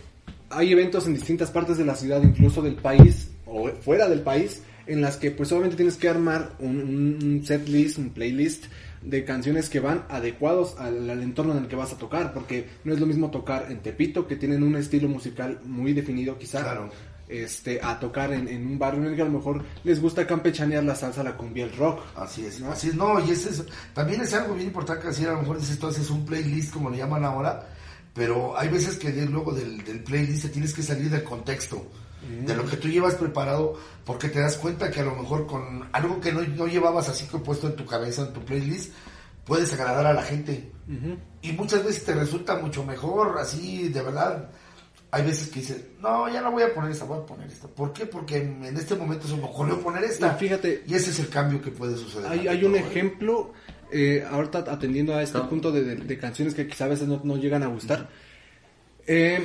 [0.50, 4.62] hay eventos en distintas partes de la ciudad, incluso del país o fuera del país,
[4.86, 8.66] en las que pues obviamente tienes que armar un, set list, un playlist
[9.02, 12.68] de canciones que van adecuados al, al entorno en el que vas a tocar, porque
[12.84, 16.62] no es lo mismo tocar en Tepito, que tienen un estilo musical muy definido quizá,
[16.62, 16.90] Claro.
[17.28, 20.26] este, a tocar en, en un barrio en el que a lo mejor les gusta
[20.26, 22.00] campechanear la salsa, la cumbia, el rock.
[22.16, 22.70] Así es, ¿no?
[22.70, 23.64] así es, no, y ese es,
[23.94, 26.72] también es algo bien importante que decir, a lo mejor dices, tú haces un playlist
[26.72, 27.66] como le llaman ahora,
[28.14, 31.84] pero hay veces que luego del, del playlist te tienes que salir del contexto,
[32.44, 35.88] de lo que tú llevas preparado, porque te das cuenta que a lo mejor con
[35.92, 38.92] algo que no, no llevabas así que puesto en tu cabeza, en tu playlist,
[39.44, 40.70] puedes agradar a la gente.
[41.42, 44.50] Y muchas veces te resulta mucho mejor, así, de verdad.
[45.12, 47.68] Hay veces que dices, no, ya no voy a poner esta, voy a poner esta.
[47.68, 48.06] ¿Por qué?
[48.06, 50.34] Porque en en este momento se me ocurrió poner esta.
[50.34, 52.26] Y fíjate, Y ese es el cambio que puede suceder.
[52.30, 53.52] Hay, un todo, ejemplo,
[53.92, 55.48] eh, ahorita atendiendo a este No.
[55.48, 58.08] punto de, de- de canciones que quizá a veces no, no llegan a gustar.
[59.06, 59.40] Eh,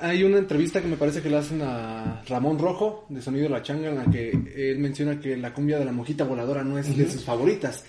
[0.00, 3.62] hay una entrevista que me parece que le hacen a Ramón Rojo, de Sonido La
[3.62, 6.96] Changa, en la que él menciona que la cumbia de la mojita voladora no es
[6.96, 7.84] de sus favoritas.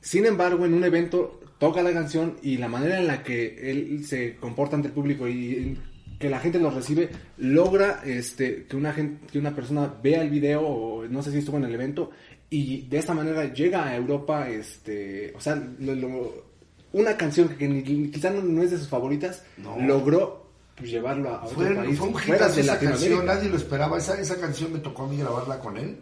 [0.00, 4.04] Sin embargo, en un evento toca la canción y la manera en la que él
[4.04, 5.76] se comporta ante el público y
[6.18, 10.30] que la gente lo recibe logra este que una gente que una persona vea el
[10.30, 12.10] video o no sé si estuvo en el evento
[12.48, 16.46] y de esta manera llega a Europa este o sea lo- lo-
[16.92, 19.78] una canción que ni, quizá no, no es de sus favoritas No.
[19.78, 20.45] logró
[20.76, 23.96] pues, llevarlo a otro Fue, país fue un fuera de esa canción, nadie lo esperaba.
[23.96, 26.00] Esa, esa canción me tocó a mí grabarla con él.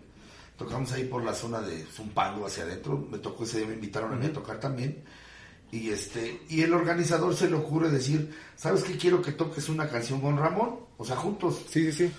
[0.57, 3.07] Tocamos ahí por la zona de Zumpango hacia adentro.
[3.11, 5.03] Me tocó ese día, me invitaron a mí a tocar también.
[5.71, 8.97] Y este y el organizador se le ocurre decir, ¿sabes qué?
[8.97, 10.81] Quiero que toques una canción con Ramón.
[10.97, 11.65] O sea, juntos.
[11.69, 12.13] sí sí sí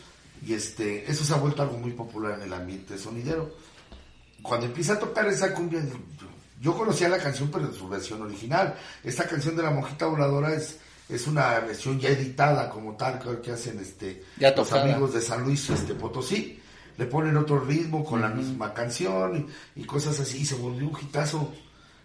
[0.46, 3.56] Y este, eso se ha vuelto algo muy popular en el ambiente sonidero.
[4.41, 6.28] Cuando empieza a tocar esa cumbia, yo,
[6.62, 8.76] yo conocía la canción, pero en su versión original.
[9.04, 13.52] Esta canción de la mojita voladora es, es una versión ya editada como tal, que,
[13.52, 16.60] hacen este Ya los amigos de San Luis este Potosí.
[16.98, 20.88] Le ponen otro ritmo con la misma canción y, y cosas así, y se volvió
[20.88, 21.54] un hitazo.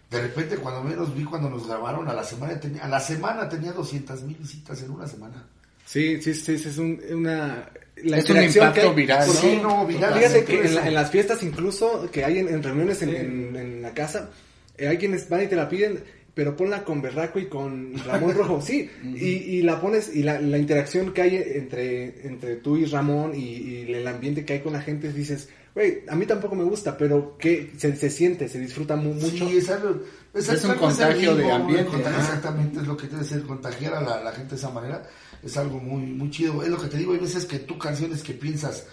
[0.09, 3.47] De repente, cuando menos vi cuando nos grabaron, a la semana tenía, a la semana
[3.47, 5.45] tenía 200 mil visitas en una semana.
[5.85, 7.69] Sí, sí, sí, es un- una...
[8.03, 9.41] La Es un impacto que hay- viral, Pues ¿no?
[9.49, 12.61] sí, no, viral, Fíjate que en, la- en las fiestas incluso que hay en, en
[12.63, 14.29] reuniones en, en- en la casa,
[14.77, 18.33] eh, hay quienes van y te la piden, pero ponla con Berraco y con Ramón
[18.35, 22.77] Rojo, sí, y, y la pones, y la, la interacción que hay entre, entre tú
[22.77, 26.25] y Ramón y, y el ambiente que hay con la gente, dices, güey, a mí
[26.25, 29.49] tampoco me gusta, pero que se, se siente, se disfruta mu- mucho.
[29.49, 30.01] Sí, es algo.
[30.33, 34.01] Es un algo contagio de ambiente, contagio, exactamente, es lo que debe ser, contagiar a
[34.01, 35.03] la, la gente de esa manera.
[35.43, 36.63] Es algo muy, muy chido.
[36.63, 38.85] Es lo que te digo, hay veces que tú canciones que piensas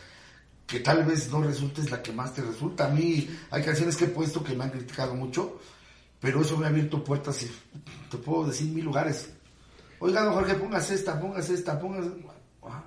[0.66, 2.86] que tal vez no resultes la que más te resulta.
[2.86, 5.60] A mí hay canciones que he puesto que me han criticado mucho,
[6.20, 7.50] pero eso me ha abierto puertas y
[8.10, 9.30] te puedo decir mil lugares.
[10.00, 12.06] Oiga, don Jorge, pongas esta, pongas esta, pongas...
[12.62, 12.84] Ah,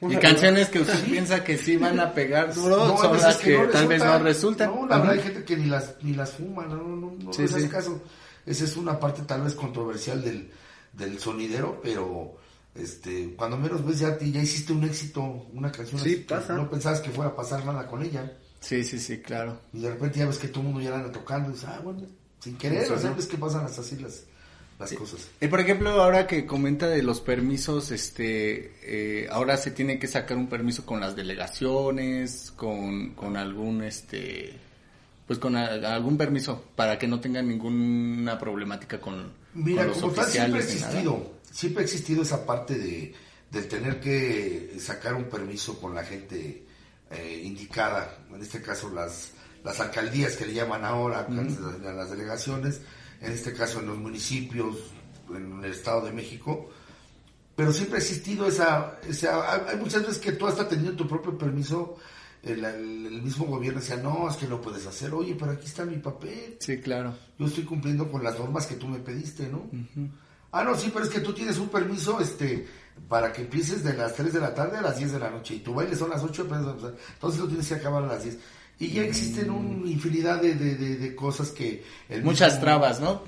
[0.00, 3.56] Y canciones que usted piensa que sí van a pegar duro No, son las que,
[3.58, 4.70] no tal vez no resultan.
[4.74, 7.32] No, la verdad hay gente que ni las, ni las fuma, no, no, no, no
[7.32, 7.68] Sí, hace sí.
[7.68, 8.02] caso.
[8.44, 10.50] Esa es una parte tal vez controversial del,
[10.92, 12.36] del sonidero, pero
[12.74, 16.20] este, cuando menos ves ya a ti, ya hiciste un éxito, una canción Sí, así
[16.24, 16.54] que pasa.
[16.54, 19.60] no pensabas que fuera a pasar nada con ella, Sí, sí, sí, claro.
[19.72, 21.68] y de repente ya ves que todo el mundo ya la anda tocando, y dices,
[21.68, 22.02] ah, bueno,
[22.42, 24.24] sin querer, o sea, es que pasan hasta así las,
[24.78, 25.28] las cosas.
[25.40, 30.08] Y por ejemplo, ahora que comenta de los permisos, este, eh, ahora se tiene que
[30.08, 34.54] sacar un permiso con las delegaciones, con, con algún, este,
[35.26, 39.98] pues con a- algún permiso para que no tengan ninguna problemática con, Mira, con los
[40.00, 40.80] como tal, siempre ha oficiales.
[40.80, 40.92] nada.
[41.00, 43.14] existido, siempre ha existido esa parte de,
[43.50, 46.64] del tener que sacar un permiso con la gente
[47.10, 49.32] eh, indicada, en este caso las,
[49.64, 52.80] las alcaldías que le llaman ahora, a las delegaciones,
[53.20, 54.76] en este caso en los municipios,
[55.34, 56.70] en el Estado de México,
[57.54, 61.36] pero siempre ha existido esa, esa hay, muchas veces que tú hasta teniendo tu propio
[61.36, 61.96] permiso,
[62.42, 65.96] el, mismo gobierno decía, no, es que no puedes hacer, oye, pero aquí está mi
[65.96, 67.14] papel, Sí, claro.
[67.38, 69.70] yo estoy cumpliendo con las normas que tú me pediste, ¿no?
[70.50, 72.66] Ah, no, sí, pero es que tú tienes un permiso, este,
[73.08, 75.54] para que empieces de las 3 de la tarde a las 10 de la noche,
[75.54, 78.06] y tu baile son las 8, pero, o sea, entonces lo tienes que acabar a
[78.06, 78.38] las 10.
[78.82, 81.84] Y ya existen una infinidad de, de, de- de cosas que...
[82.08, 83.22] El Muchas mismo- trabas, ¿no?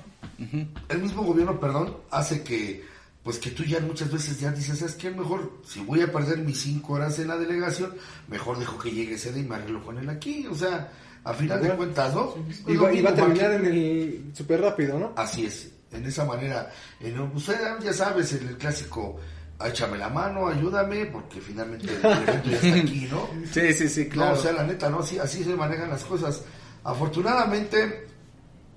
[0.89, 2.83] El mismo gobierno, perdón, hace que,
[3.23, 5.09] pues que tú ya muchas veces ya dices, ¿sabes qué?
[5.11, 7.93] Mejor, si voy a perder mis 5 horas en la delegación,
[8.27, 10.91] mejor dejo que llegue ese día y me arreglo con él aquí, o sea,
[11.23, 12.35] a final de cuentas, ¿no?
[12.67, 15.13] Y va, y va a terminar en el súper rápido, ¿no?
[15.15, 16.69] Así es, en esa manera.
[16.99, 19.19] En, usted ya sabes, en el clásico,
[19.63, 23.29] échame la mano, ayúdame, porque finalmente el evento ya está aquí, ¿no?
[23.51, 24.33] Sí, sí, sí, claro.
[24.33, 24.99] No, o sea, la neta, ¿no?
[24.99, 26.41] Así, así se manejan las cosas.
[26.83, 28.07] Afortunadamente,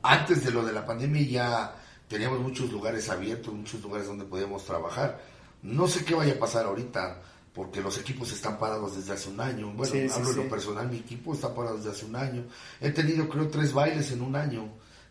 [0.03, 1.75] antes de lo de la pandemia ya
[2.09, 5.21] teníamos muchos lugares abiertos, muchos lugares donde podíamos trabajar.
[5.63, 7.21] No sé qué vaya a pasar ahorita,
[7.53, 9.73] porque los equipos están parados desde hace un año.
[9.73, 10.43] Bueno, Sí, sí, hablo en sí.
[10.43, 12.45] lo personal, mi equipo está parado desde hace un año.
[12.81, 14.69] He tenido, creo, tres bailes en un año.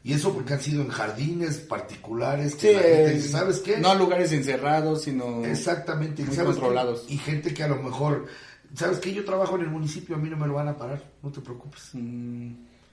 [0.07, 2.55] Y eso porque han sido en jardines particulares.
[2.55, 3.77] Que Sí, la gente dice, ¿sabes qué?
[3.77, 5.43] No lugares encerrados, sino...
[5.43, 6.61] Exactamente, Muy ¿sabes qué?
[6.61, 7.05] controlados.
[7.09, 8.25] Y gente que a lo mejor,
[8.73, 9.13] ¿sabes qué?
[9.13, 11.41] Yo trabajo en el municipio, a mí no me lo van a parar, no te
[11.41, 11.89] preocupes.
[11.91, 12.51] Mm,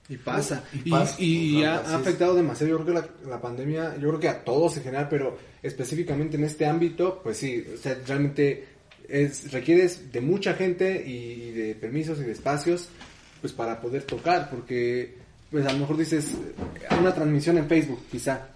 [0.09, 0.65] Y pasa.
[0.73, 1.15] Y Y, pasa.
[1.23, 2.71] y ha, afectado demasiado.
[2.79, 6.37] Yo creo que la, la pandemia, yo creo que a todos en general, pero específicamente
[6.37, 8.67] en este ámbito, pues sí, o sea, realmente
[9.09, 12.89] es, requieres de mucha gente y de permisos y de espacios,
[13.41, 15.23] pues para poder tocar, porque
[15.55, 16.33] pues a lo mejor dices
[17.01, 18.49] una transmisión en Facebook, quizá,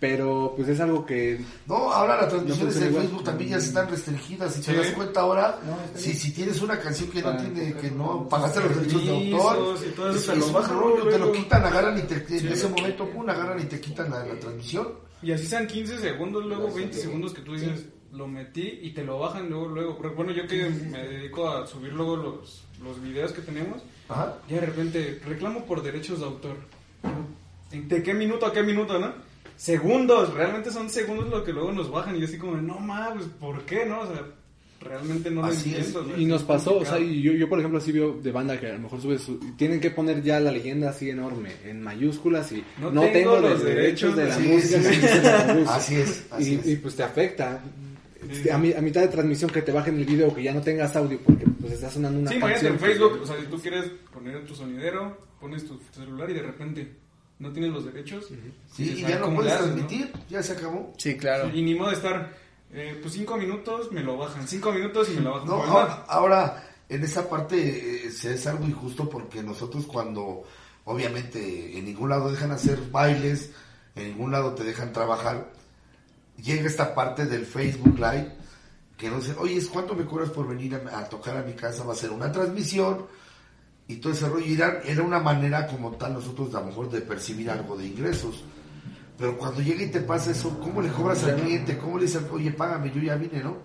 [0.00, 3.06] pero pues es algo que No, ahora las transmisiones funciona en igual.
[3.06, 4.54] Facebook también ya están restringidas.
[4.54, 4.70] Si Sí.
[4.72, 7.90] te das cuenta ahora, No, si, si tienes una canción que no Para tiene, que
[7.90, 11.18] no pagaste los derechos de autor, y todo eso, es, te lo bajan rollo, te
[11.18, 12.48] lo quitan, agarran y te, en Sí.
[12.48, 14.88] ese momento, pum, agarran y te quitan la, la transmisión.
[15.22, 19.04] Y así sean 15 segundos, luego 20 segundos que tú dices, lo metí y te
[19.04, 19.98] lo bajan luego, luego.
[20.14, 24.36] Bueno, yo que me dedico a subir luego los, los videos que tenemos, Ajá.
[24.48, 26.56] ya de repente reclamo por derechos de autor.
[27.72, 29.12] ¿En- ¿De qué minuto a qué minuto, no?
[29.56, 33.24] Segundos, realmente son segundos lo que luego nos bajan y yo así como, no mames,
[33.40, 34.00] ¿por qué, no?
[34.02, 34.22] O sea,
[34.80, 36.02] realmente no lo Así entiendo.
[36.04, 36.16] ¿no?
[36.20, 38.66] Y nos pasó, o sea, y yo, yo por ejemplo así veo de banda que
[38.68, 39.38] a lo mejor sube su...
[39.56, 43.40] Tienen que poner ya la leyenda así enorme, en mayúsculas y No no, tengo tengo,
[43.40, 44.82] los los derechos de la Sí, música.
[44.82, 45.08] sí, sí.
[45.22, 45.74] la.
[45.74, 46.66] Así es, así y, es.
[46.66, 47.62] y, pues te afecta.
[48.52, 50.94] A, mi- a mitad de transmisión que te bajen el video que ya no tengas
[50.96, 52.90] audio porque pues está sonando una Sí, imagínate canción.
[52.90, 56.42] en Facebook, o sea, si tú quieres poner tu sonidero, pones tu celular y de
[56.42, 56.96] repente
[57.38, 58.26] no tienes los derechos.
[58.28, 58.34] Sí,
[58.84, 59.74] dices, y "Ay, ya no ¿cómo le puedes haces, no?".
[59.86, 60.92] transmitir, ya se acabó.
[60.96, 61.50] Sí, claro.
[61.54, 62.36] Y ni modo de estar,
[62.72, 65.46] eh, pues cinco minutos me lo bajan, cinco minutos y me lo bajan.
[65.48, 70.44] No, Pues, ahora, ahora, en esa parte eh, se es algo injusto porque nosotros cuando,
[70.84, 73.50] obviamente, en ningún lado dejan hacer bailes,
[73.94, 75.52] en ningún lado te dejan trabajar,
[76.42, 78.34] llega esta parte del Facebook Live
[78.96, 81.84] que nos dice, oye, ¿cuánto me cobras por venir a, a tocar a mi casa?
[81.84, 83.06] Va a ser una transmisión
[83.88, 84.46] y todo ese rollo.
[84.46, 87.86] Y era, era una manera como tal nosotros a lo mejor de percibir algo de
[87.86, 88.42] ingresos.
[89.18, 91.78] Pero cuando llega y te pasa eso, ¿cómo le cobras al cliente?
[91.78, 93.58] ¿Cómo le dices, oye, págame, yo ya vine, ¿no?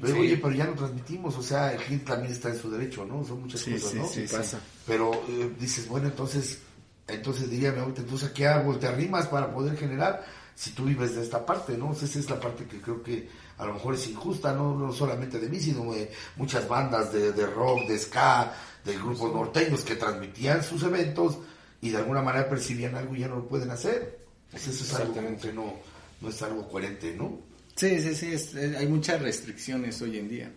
[0.00, 0.20] Pero, Sí.
[0.20, 3.24] Oye, pero ya no transmitimos, o sea, el cliente también está en su derecho, ¿no?
[3.24, 4.06] Son muchas Sí, cosas, ¿no?
[4.06, 4.36] sí, sí.
[4.36, 4.60] pasa.
[4.86, 6.60] Pero eh, dices, bueno, entonces,
[7.08, 8.76] entonces diría mi abuelita, entonces, ¿a ¿qué hago?
[8.78, 10.24] ¿Te arrimas para poder generar?
[10.54, 11.86] Si tú vives de esta parte, ¿no?
[11.86, 14.92] Entonces, esa es la parte que creo que a lo mejor es injusta, no, no
[14.92, 18.52] solamente de mí, sino de muchas bandas de, de rock, de ska,
[18.84, 21.38] de grupos norteños que transmitían sus eventos
[21.80, 24.18] y de alguna manera percibían algo y ya no lo pueden hacer.
[24.50, 25.74] Pues eso es algo que no,
[26.20, 27.38] no es algo coherente, ¿no?
[27.76, 30.50] Sí, sí, sí, es- eh, hay muchas restricciones hoy en día.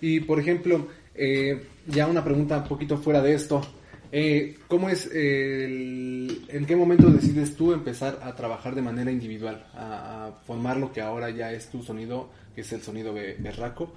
[0.00, 3.60] Y por ejemplo, eh, ya una pregunta un poquito fuera de esto.
[4.10, 9.66] Eh, ¿Cómo es el, en qué momento decides tú empezar a trabajar de manera individual,
[9.74, 13.36] a, a formar lo que ahora ya es tu sonido, que es el sonido be-
[13.38, 13.92] berraco?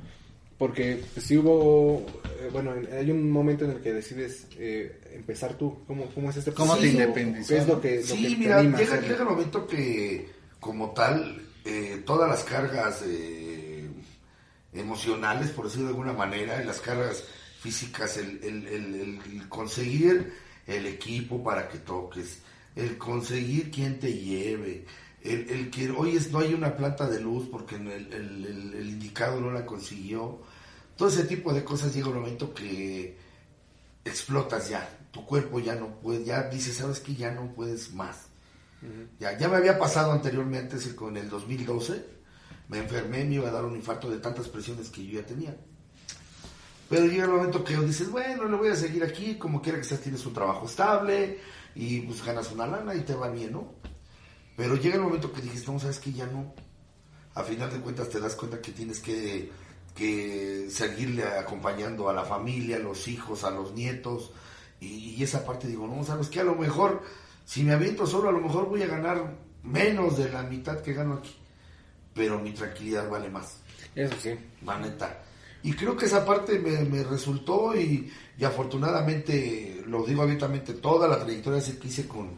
[0.58, 2.06] Porque pues, si hubo,
[2.40, 5.80] eh, bueno, en- hay un momento en el que decides eh, empezar tú.
[5.88, 7.02] ¿Cómo, cómo es este ¿Cómo te proceso?
[7.02, 7.82] independizó, ¿Qué es lo no?
[7.82, 10.28] que, lo que Sí, te mira, llega, llega el momento que,
[10.60, 13.88] como tal, eh, todas las cargas eh,
[14.74, 17.24] emocionales, por decirlo de alguna manera, y las cargas
[17.62, 18.96] físicas, el, el- el-
[19.36, 20.34] el conseguir
[20.66, 22.40] el equipo para que toques,
[22.76, 24.86] el conseguir quien te lleve,
[25.24, 29.52] el, el que hoy es, no hay una planta de luz porque el, indicado no
[29.52, 30.42] la consiguió.
[30.98, 33.16] Todo ese tipo de cosas llega un momento que
[34.04, 38.28] explotas ya, tu cuerpo ya no puede, ya dices, sabes que ya no puedes más.
[39.20, 42.04] Ya, ya me había pasado anteriormente, con el 2012,
[42.70, 45.56] me enfermé, me iba a dar un infarto de tantas presiones que yo ya tenía.
[46.92, 49.84] Pero llega el momento que dices, bueno, le voy a seguir aquí, como quiera que
[49.84, 51.40] estés, tienes un trabajo estable
[51.74, 53.76] y pues ganas una lana y te va bien, ¿no?
[54.58, 56.54] Pero llega el momento que dices, no, sabes que ya no.
[57.34, 59.50] A final de cuentas te das cuenta que tienes que,
[59.96, 64.34] que seguirle acompañando a la familia, a los hijos, a los nietos.
[64.82, 67.04] Y, y esa parte digo, no, sabes que a lo mejor,
[67.46, 70.92] si me aviento solo, a lo mejor voy a ganar menos de la mitad que
[70.92, 71.38] gano aquí.
[72.14, 73.60] Pero mi tranquilidad vale más
[73.96, 74.38] Eso sí.
[74.66, 75.24] la neta.
[75.64, 81.08] Y creo que esa parte me, me resultó y, y afortunadamente, lo digo abiertamente, toda
[81.08, 82.32] la trayectoria que hice con,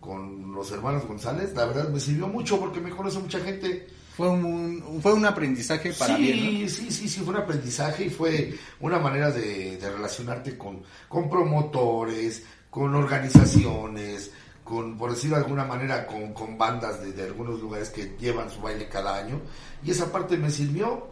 [0.00, 3.86] con los hermanos González, la verdad me sirvió mucho porque me conoce mucha gente.
[4.16, 6.68] Fue un, fue un aprendizaje para sí, bien, ¿no?
[6.68, 11.30] sí, sí, sí, fue un aprendizaje y fue una manera de, de relacionarte con, con
[11.30, 14.30] promotores, con organizaciones,
[14.64, 18.50] con, por decirlo de alguna manera, con, con bandas de, de algunos lugares que llevan
[18.50, 19.40] su baile cada año.
[19.84, 21.08] Y esa parte me sirvió.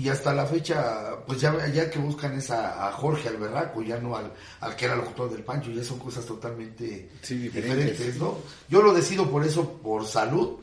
[0.00, 3.98] Y hasta la fecha, pues ya, ya que buscan es a, a Jorge Alberraco, ya
[3.98, 7.90] no al, al que era locutor del Pancho, ya son cosas totalmente Sí, diferentes.
[7.90, 8.38] diferentes, ¿no?
[8.68, 10.58] Yo lo decido por eso, por salud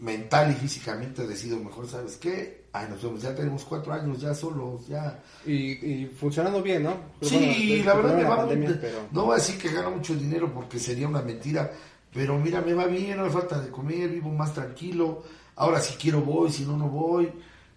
[0.00, 2.62] mental y físicamente, decido mejor, ¿sabes qué?
[2.72, 5.22] Ay, nos vemos, ya tenemos cuatro años ya solos, ya.
[5.46, 5.72] Y,
[6.02, 6.96] y funcionando bien, ¿no?
[7.20, 7.36] Pero Sí,
[7.68, 8.98] bueno, la verdad me va pandemia, pero...
[9.12, 11.70] No voy a decir que gano mucho dinero porque sería una mentira,
[12.12, 15.22] pero mira, me va bien, no me falta de comer, vivo más tranquilo.
[15.54, 17.30] Ahora si quiero voy, si no, no voy.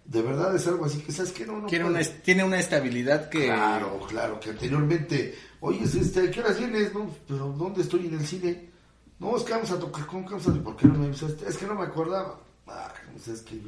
[0.06, 1.44] De verdad es algo así que, ¿sabes qué?
[1.44, 3.46] No, no Tiene una, tiene una estabilidad que...
[3.46, 6.94] Claro, claro, que anteriormente, oye, este, ¿a qué horas vienes?
[6.94, 8.70] No, pero ¿dónde estoy en el cine?
[9.18, 11.48] No, es que vamos a tocar, ¿cómo que vamos a ¿Por qué no me avisaste?
[11.48, 12.38] Es que no me acordaba.
[12.68, 13.60] Ah, pues es que...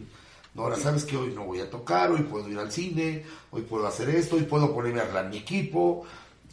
[0.55, 3.62] No, ahora sabes que hoy no voy a tocar, hoy puedo ir al cine, hoy
[3.62, 6.05] puedo hacer esto, hoy puedo ponerme a arreglar mi equipo.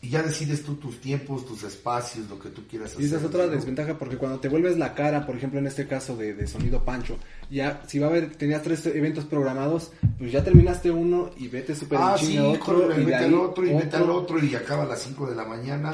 [0.06, 3.02] Y ya decides tú tus tiempos, tus espacios, lo que tú quieras hacer.
[3.02, 3.52] Y esa es otra ¿no?
[3.52, 6.86] desventaja porque cuando te vuelves la cara, por ejemplo en este caso de, de Sonido
[6.86, 7.18] Pancho,
[7.50, 11.74] ya si va a haber, tenías tres eventos programados, pues ya terminaste uno y vete
[11.74, 14.86] súper Ah, sí, otro y vete al otro y vete al otro y acaba a
[14.86, 15.92] las 5 de la mañana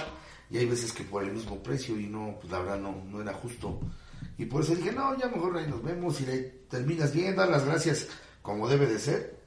[0.50, 3.22] y hay veces que por el mismo precio y no, pues la verdad no, no
[3.22, 3.80] era justo.
[4.38, 7.48] Y por eso dije, no, ya mejor ahí nos vemos y ahí terminas bien, dar
[7.48, 8.10] las gracias
[8.42, 9.40] como debe de ser.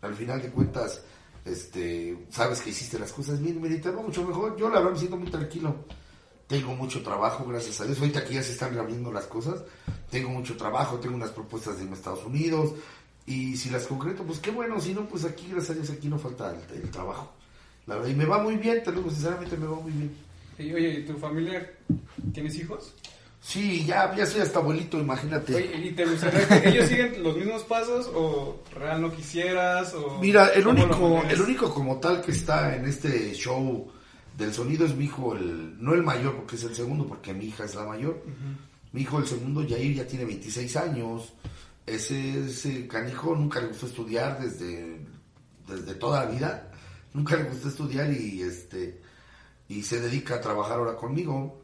[0.00, 1.04] Al final de cuentas,
[1.44, 4.56] este, sabes que hiciste las cosas bien, mira, y te mucho mejor.
[4.56, 5.74] Yo la verdad me siento muy tranquilo.
[6.46, 7.98] Tengo mucho trabajo, gracias a Dios.
[7.98, 9.62] Ahorita que ya se están reabriendo las cosas,
[10.10, 12.74] tengo mucho trabajo, tengo unas propuestas de Estados Unidos.
[13.26, 16.08] Y si las concreto, pues qué bueno, si no, pues aquí, gracias a Dios, aquí
[16.08, 17.32] no falta el, el trabajo.
[17.86, 20.14] La verdad, y me va muy bien, te lo digo sinceramente, me va muy bien.
[20.58, 21.72] Y, oye, ¿y tu familia
[22.32, 22.94] tienes hijos?
[23.42, 25.56] Sí, ya, ya soy hasta abuelito, imagínate.
[25.56, 29.92] Oye, ¿y te gustaría que ellos siguen los mismos pasos o real no quisieras?
[29.94, 33.90] O Mira, el único, el único como tal que está en este show
[34.38, 37.46] del sonido es mi hijo, el, no el mayor porque es el segundo, porque mi
[37.46, 38.22] hija es la mayor.
[38.92, 41.32] Mi hijo, el segundo, Yair, ya tiene 26 años.
[41.84, 45.00] Ese, ese canijo nunca le gustó estudiar desde,
[45.66, 46.70] desde toda la vida.
[47.12, 49.02] Nunca le gustó estudiar y este
[49.68, 51.61] y se dedica a trabajar ahora conmigo.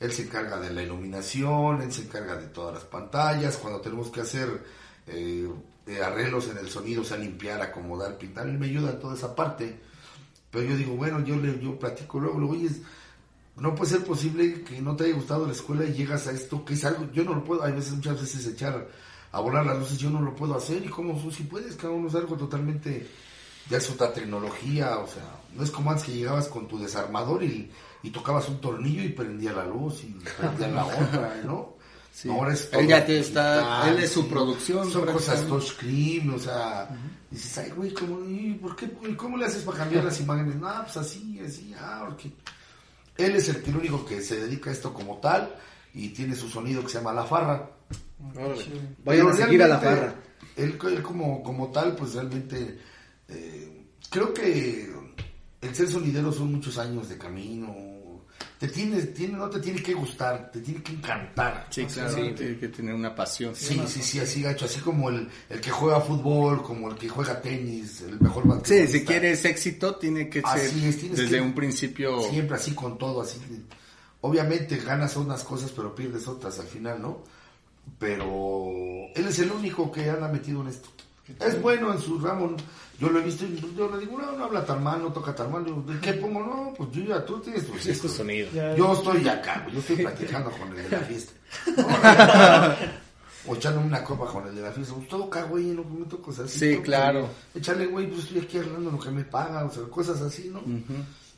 [0.00, 3.58] Él se encarga de la iluminación, él se encarga de todas las pantallas.
[3.58, 4.64] Cuando tenemos que hacer
[5.06, 5.48] eh,
[5.86, 9.14] eh, arreglos en el sonido, o sea, limpiar, acomodar, pintar, él me ayuda en toda
[9.14, 9.78] esa parte.
[10.50, 12.70] Pero yo digo, bueno, yo le yo platico luego, luego, oye,
[13.56, 16.64] no puede ser posible que no te haya gustado la escuela y llegas a esto,
[16.64, 18.88] que es algo, yo no lo puedo, hay veces, muchas veces echar
[19.32, 21.92] a volar las luces, yo no lo puedo hacer, y como tú si puedes, cada
[21.92, 23.06] uno es algo totalmente,
[23.68, 25.22] ya es otra tecnología, o sea,
[25.54, 27.70] no es como antes que llegabas con tu desarmador y,
[28.02, 31.74] y tocabas un tornillo y prendía la luz y prendía la otra, ¿no?
[32.12, 32.26] Sí.
[32.28, 35.46] No, ahora es Él todo ya te está- digital, él es su producción, Son cosas
[35.46, 36.88] touchscreen, o sea,
[37.30, 38.18] dices, ay, güey, ¿cómo,
[38.60, 40.56] por qué, ¿cómo le haces para cambiar las imágenes?
[40.56, 42.32] No, pues así, así, ah, porque...
[43.16, 45.54] Él es el, el único que se dedica a esto como tal
[45.92, 47.70] y tiene su sonido que se llama La Farra.
[49.04, 50.14] Vayan a seguir a la farra.
[50.56, 52.78] Él, él como, como tal, pues realmente
[53.30, 54.90] eh, creo que
[55.60, 57.74] el ser sonidero son muchos años de camino.
[58.58, 61.66] Te tiene, tiene, no te tiene que gustar, te tiene que encantar.
[61.70, 62.32] Sí, claro, Sí.
[62.36, 63.54] tiene que tener una pasión.
[63.56, 67.08] Sí, sí, sí, así gacho, así como el, el que juega fútbol, como el que
[67.08, 71.40] juega tenis, el mejor Sí, si quieres éxito, tiene que Así ser es, desde que-
[71.40, 72.20] un principio.
[72.30, 73.38] Siempre así con todo, así.
[74.22, 77.24] Obviamente ganas unas cosas, pero pierdes otras al final, ¿no?
[77.98, 80.88] Pero él es el único que anda metido en esto.
[81.38, 82.56] Es bueno en su ramo.
[83.00, 85.34] Yo lo he visto y yo le digo, no, no habla tan mal, no toca
[85.34, 85.64] tan mal.
[85.64, 86.40] Digo, ¿De qué pongo?
[86.40, 88.50] No, pues yo ya, tú tienes tu Es tu sonido.
[88.52, 91.32] Ya- Yo estoy acá, güey, yo estoy platicando con el de la fiesta.
[93.46, 94.92] O echándome una copa con el de la fiesta.
[94.94, 96.74] Pues toca, güey, no me meto cosas así.
[96.74, 97.20] Sí, claro.
[97.22, 97.32] güey.
[97.54, 100.60] Échale, güey, pues estoy aquí hablando lo que me paga, o sea, cosas así, ¿no?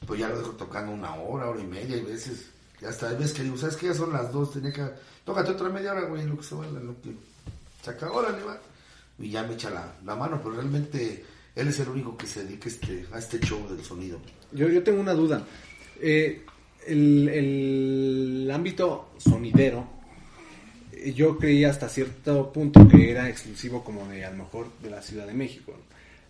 [0.05, 2.47] Pues ya lo dejo tocando una hora, hora y media, y veces.
[2.81, 3.87] Ya hasta hay veces que digo, ¿sabes qué?
[3.87, 4.85] Ya son las dos, tenía que.
[5.25, 7.15] Tócate otra media hora, güey, lo que se vaya, lo que.
[7.85, 8.59] Saca, órale, va.
[9.21, 11.25] Y ya me echa la, la mano, pero realmente
[11.55, 14.19] él es el único que se dedica este, a este show del sonido.
[14.53, 15.47] Yo, yo tengo una duda.
[16.01, 16.43] Eh,
[16.87, 19.87] el, el ámbito sonidero,
[20.93, 24.91] eh, yo creía hasta cierto punto que era exclusivo como de a lo mejor de
[24.91, 25.75] la Ciudad de México.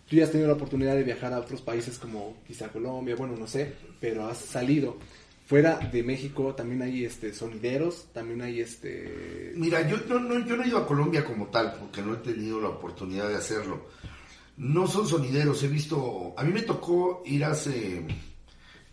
[0.09, 3.35] Tú ya has tenido la oportunidad de viajar a otros países como quizá Colombia, bueno,
[3.37, 4.97] no sé, pero has salido.
[5.45, 9.53] Fuera de México también hay este sonideros, también hay este...
[9.55, 12.17] Mira, yo no, no, yo no he ido a Colombia como tal, porque no he
[12.17, 13.87] tenido la oportunidad de hacerlo.
[14.57, 18.07] No son sonideros, he visto, a mí me tocó ir hace, en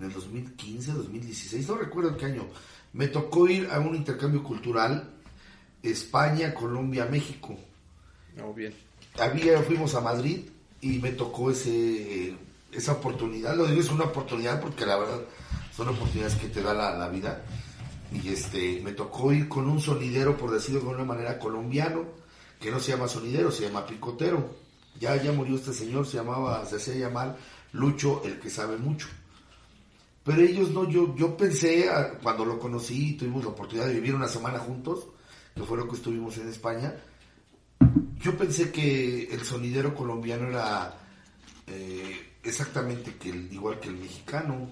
[0.00, 2.46] el 2015, 2016, no recuerdo qué año,
[2.94, 5.10] me tocó ir a un intercambio cultural,
[5.82, 7.58] España, Colombia, México.
[8.36, 8.74] No, bien.
[9.18, 10.40] Había, fuimos a Madrid
[10.80, 12.34] y me tocó ese,
[12.72, 15.20] esa oportunidad, lo digo es una oportunidad porque la verdad
[15.76, 17.44] son oportunidades que te da la, la vida.
[18.12, 22.04] Y este, me tocó ir con un sonidero, por decirlo de alguna manera, colombiano,
[22.58, 24.56] que no se llama sonidero, se llama picotero.
[25.00, 27.36] Ya, ya murió este señor, se llamaba, se hacía llamar
[27.72, 29.08] Lucho, el que sabe mucho.
[30.22, 31.88] Pero ellos no, yo, yo pensé,
[32.22, 35.06] cuando lo conocí y tuvimos la oportunidad de vivir una semana juntos,
[35.54, 36.94] que fue lo que estuvimos en España,
[38.20, 40.94] yo pensé que el sonidero colombiano era
[41.66, 44.70] eh, exactamente que igual que el mexicano,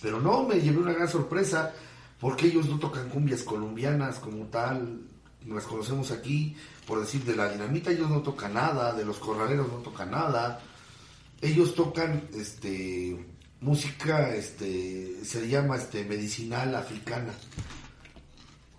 [0.00, 1.74] pero no, me llevé una gran sorpresa,
[2.18, 5.02] porque ellos no tocan cumbias colombianas como tal,
[5.46, 9.68] las conocemos aquí, por decir de la dinamita ellos no tocan nada, de los corraleros
[9.68, 10.60] no tocan nada,
[11.40, 13.16] ellos tocan este
[13.60, 17.32] música este se llama este medicinal africana.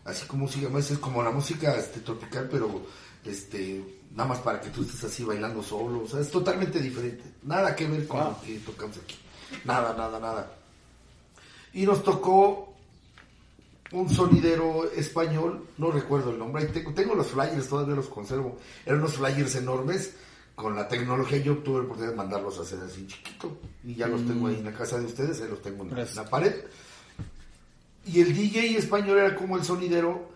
[0.06, 2.86] Así como se llama es como la música este tropical pero
[3.26, 6.04] este nada más para que tú estés así bailando solo.
[6.04, 7.24] O sea es totalmente diferente.
[7.44, 8.30] Nada que ver con Wow.
[8.30, 9.16] lo que tocamos aquí.
[9.66, 10.52] Nada nada nada.
[11.74, 12.74] Y nos tocó
[13.92, 19.00] un sonidero español, no recuerdo el nombre, tengo, tengo los flyers, todavía los conservo, eran
[19.00, 20.14] unos flyers enormes,
[20.56, 24.08] con la tecnología yo tuve la oportunidad de mandarlos a hacer así chiquito, y ya
[24.08, 26.30] los tengo ahí en la casa de ustedes, ahí los tengo en la, en la
[26.30, 26.54] pared.
[28.06, 30.30] Y el DJ español era como el sonidero,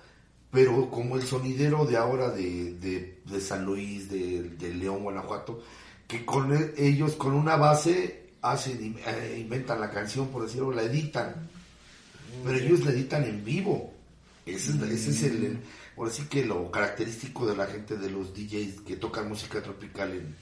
[0.52, 5.62] pero como el sonidero de ahora de, de, de San Luis, de, de León, Guanajuato,
[6.08, 10.84] que con e- ellos, con una base, hacen, eh, inventan la canción, por decirlo, la
[10.84, 11.50] editan
[12.44, 13.94] pero ellos la editan en vivo.
[14.46, 15.60] Ese es, ese es el, el-
[15.98, 20.12] ahora sí que lo característico de la gente de los DJs que tocan música tropical
[20.12, 20.36] en,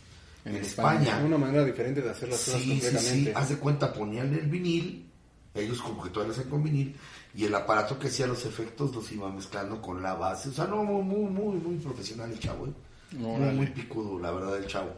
[0.46, 1.02] En en España.
[1.04, 1.26] España.
[1.26, 2.82] Una manera diferente de hacer las cosas Sí, sí, sí.
[2.82, 3.34] completamente.
[3.36, 5.06] Haz de cuenta, ponían el vinil,
[5.54, 6.96] ellos como que todavía lo hacen con vinil,
[7.36, 10.50] y el aparato que hacía los efectos los iba mezclando con la base.
[10.50, 12.72] O sea, no, muy, muy, muy, muy profesional el chavo, ¿eh?
[13.18, 13.54] Muy, Órale.
[13.54, 14.94] muy picudo, la verdad, el chavo.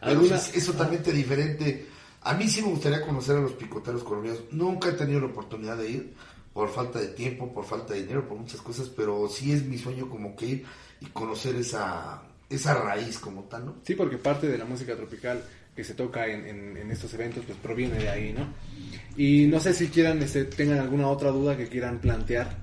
[0.00, 1.86] Pero ¿Alguna- sí, es, es totalmente diferente.
[2.22, 4.42] A mí sí me gustaría conocer a los picoteros colombianos.
[4.50, 6.14] Nunca he tenido la oportunidad de ir,
[6.52, 9.78] por falta de tiempo, por falta de dinero, por muchas cosas, pero sí es mi
[9.78, 10.64] sueño como que ir
[11.00, 13.76] y conocer esa, esa raíz como tal, ¿no?
[13.84, 15.42] Sí, porque parte de la música tropical
[15.76, 18.46] que se toca en, en- en estos eventos pues proviene de ahí, ¿no?
[19.16, 22.56] Y no sé si quieran, este, tengan alguna otra duda que quieran plantear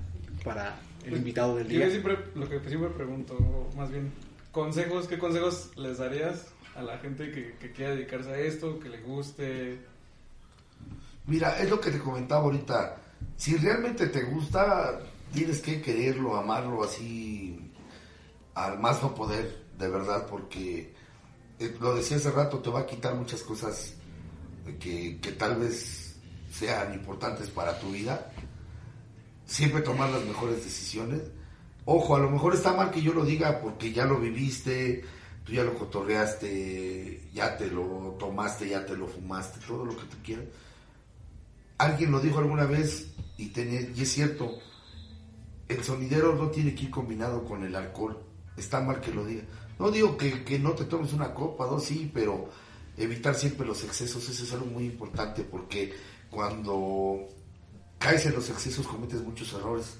[0.44, 1.90] para el Pues, invitado del Yo día.
[1.90, 4.10] siempre, lo que siempre pregunto, más bien,
[4.52, 6.46] consejos, ¿qué consejos les darías
[6.76, 9.78] a la gente que, que quiera dedicarse a esto, que le guste?
[11.26, 12.96] Mira, es lo que te comentaba ahorita.
[13.36, 15.00] Si realmente te gusta,
[15.32, 17.72] tienes que quererlo, amarlo así
[18.54, 20.94] al más no poder, de verdad, porque
[21.58, 23.94] eh, lo decía hace rato, te va a quitar muchas cosas
[24.78, 26.16] que, que tal vez
[26.52, 28.32] sean importantes para tu vida.
[29.44, 31.22] Siempre tomar las mejores decisiones.
[31.84, 35.04] Ojo, a lo mejor está mal que yo lo diga porque ya lo viviste,
[35.46, 40.04] tú ya lo cotorreaste, ya te lo tomaste, ya te lo fumaste, todo lo que
[40.04, 40.46] tú quieras
[41.78, 44.58] alguien lo dijo alguna vez y, y es cierto,
[45.68, 48.22] el sonidero no tiene que ir combinado con el alcohol.
[48.56, 49.42] Está mal que lo diga.
[49.78, 52.48] No digo que, que no te tomes una copa, dos sí, pero
[52.96, 55.94] evitar siempre los excesos, eso es algo muy importante porque
[56.30, 57.26] cuando
[57.98, 59.98] caes en los excesos cometes muchos errores.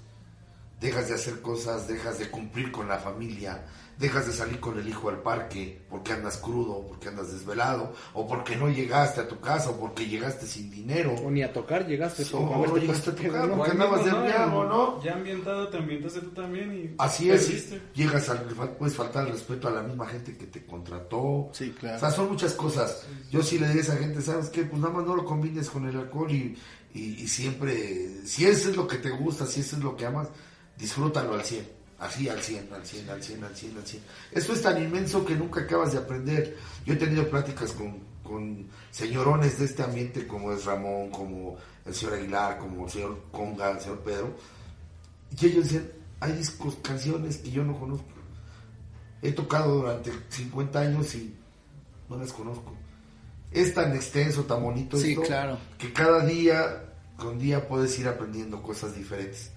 [0.80, 3.66] dejas de hacer cosas, dejas de cumplir con la familia,
[3.98, 8.26] dejas de salir con el hijo al parque porque andas crudo, porque andas desvelado, o
[8.26, 11.14] porque no llegaste a tu casa, o porque llegaste sin dinero.
[11.24, 12.24] O ni a tocar llegaste.
[12.24, 13.56] Sí, por o no llegaste a tocar, ¿no?
[13.56, 15.02] porque andabas de briago, ¿no?
[15.02, 16.94] Ya ambientado, te ambientaste tú también y...
[16.98, 18.40] Así es, llegas al,
[18.78, 21.48] puedes faltar el respeto a la misma gente que te contrató.
[21.52, 21.96] Sí, claro.
[21.96, 23.06] O sea, son muchas cosas.
[23.30, 24.64] Yo sí le diría a esa gente, ¿sabes qué?
[24.64, 26.56] Pues nada más no lo combines con el alcohol y,
[26.94, 30.04] y, y siempre, si eso es lo que te gusta, si eso es lo que
[30.04, 30.28] amas,
[30.76, 31.76] disfrútalo al 100.
[31.98, 34.02] Así, al 100, al 100, al 100, al 100, al 100.
[34.32, 36.56] Esto es tan inmenso que nunca acabas de aprender.
[36.84, 41.94] Yo he tenido pláticas con, con señorones de este ambiente como es Ramón, como el
[41.94, 44.36] señor Aguilar, como el señor Conga, el señor Pedro.
[45.40, 45.90] Y ellos dicen,
[46.20, 48.06] hay discos, canciones que yo no conozco.
[49.22, 51.34] He tocado durante 50 años y
[52.10, 52.74] no las conozco.
[53.50, 55.58] Es tan extenso, tan bonito Sí, esto, claro.
[55.78, 56.82] que cada día
[57.16, 59.50] con día puedes ir aprendiendo cosas diferentes.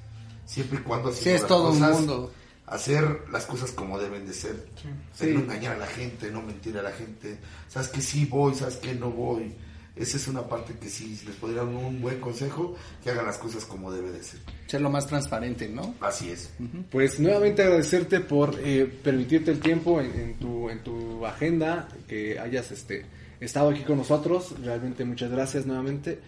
[0.49, 2.33] Siempre y cuando Sí, es todo un cosas, mundo.
[2.65, 4.67] Hacer las cosas como deben de ser.
[5.13, 5.27] Sí.
[5.27, 7.37] No engañar a la gente, no mentir a la gente.
[7.67, 9.53] Sabes que sí voy, sabes que no voy.
[9.95, 13.37] Esa es una parte que sí les podría dar un buen consejo, que hagan las
[13.37, 14.39] cosas como debe de ser.
[14.65, 15.93] Ser lo más transparente, ¿no?
[16.01, 16.49] Así es.
[16.89, 22.39] Pues nuevamente agradecerte por eh, permitirte el tiempo en, en tu, en tu agenda, que
[22.39, 23.05] hayas este,
[23.39, 24.55] estado aquí con nosotros.
[24.63, 26.19] Realmente muchas gracias nuevamente.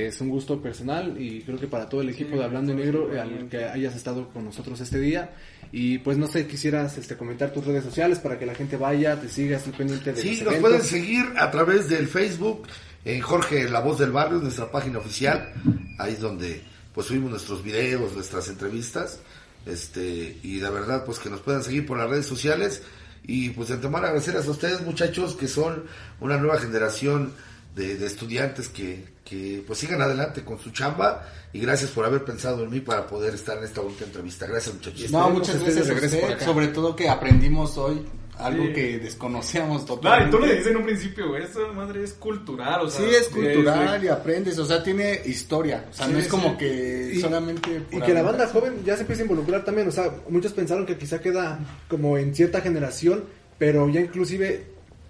[0.00, 2.78] Es un gusto personal y creo que para todo el equipo Sí, de Hablando en
[2.78, 5.34] Negro, al que hayas estado con nosotros este día.
[5.72, 9.20] Y pues no sé, quisieras este, comentar tus redes sociales para que la gente vaya,
[9.20, 10.60] te siga, esté pendiente de Sí, los nos eventos.
[10.70, 12.68] pueden seguir a través del Facebook,
[13.04, 15.52] en Jorge La Voz del Barrio, nuestra página oficial.
[15.98, 16.62] Ahí es donde
[16.94, 19.18] pues subimos nuestros videos, nuestras entrevistas.
[19.66, 22.82] Este, y la verdad, pues que nos puedan seguir por las redes sociales.
[23.26, 25.84] Y pues de antemano agradecerles a ustedes, muchachos, que son
[26.20, 27.32] una nueva generación
[27.74, 31.28] de, de estudiantes que, que pues sigan adelante con su chamba.
[31.52, 34.46] Y gracias por haber pensado en mí para poder estar en esta última entrevista.
[34.46, 35.10] Gracias, muchachos.
[35.10, 38.04] No, muchas gracias usted, sobre todo que aprendimos hoy
[38.38, 38.72] algo Sí.
[38.72, 40.28] que desconocíamos No, totalmente.
[40.28, 43.06] y tú lo dijiste en un principio, güey, esta madre es cultural, o sea...
[43.08, 46.30] Sí, es cultural y aprendes, o sea, tiene historia, o sea, Sí, no es sí.
[46.30, 47.82] como que Y- solamente...
[47.92, 50.84] Y que la banda joven ya se empieza a involucrar también, o sea, muchos pensaron
[50.84, 53.22] que quizá queda como en cierta generación,
[53.56, 54.66] pero ya inclusive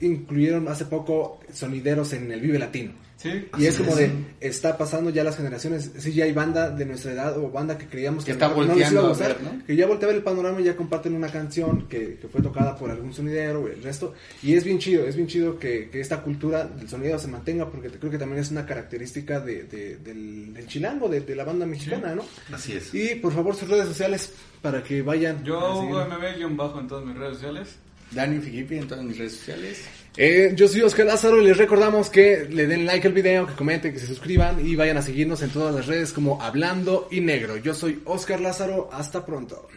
[0.06, 2.92] incluyeron hace poco sonideros en el Vive Latino.
[3.16, 3.96] Sí, Y es como es.
[3.98, 7.78] de, está pasando ya las generaciones, sí ya hay banda de nuestra edad o banda
[7.78, 9.64] que creíamos Que que, está no, no les iba a a gustar, ver, ¿no?
[9.64, 12.42] que ya voltea a ver el panorama y ya comparten una canción que, que fue
[12.42, 14.12] tocada por algún sonidero o el resto.
[14.42, 17.70] Y es bien chido, es bien chido que, que esta cultura del sonido se mantenga
[17.70, 21.44] porque creo que también es una característica de, de- del, del chilango, de, de la
[21.44, 22.24] banda mexicana, ¿no?
[22.52, 22.92] Así es.
[22.92, 25.38] Y por favor sus redes sociales para que vayan.
[25.38, 25.78] a Yo.
[25.80, 27.76] Hugo MB-bajo en todas mis redes sociales.
[28.10, 29.84] Dani Figipi en todas mis redes sociales.
[30.16, 33.54] Eh, yo soy Oscar Lázaro y les recordamos que le den like al video, que
[33.54, 37.20] comenten, que se suscriban y vayan a seguirnos en todas las redes como Hablando y
[37.20, 37.56] Negro.
[37.56, 39.68] Yo soy Oscar Lázaro, hasta pronto.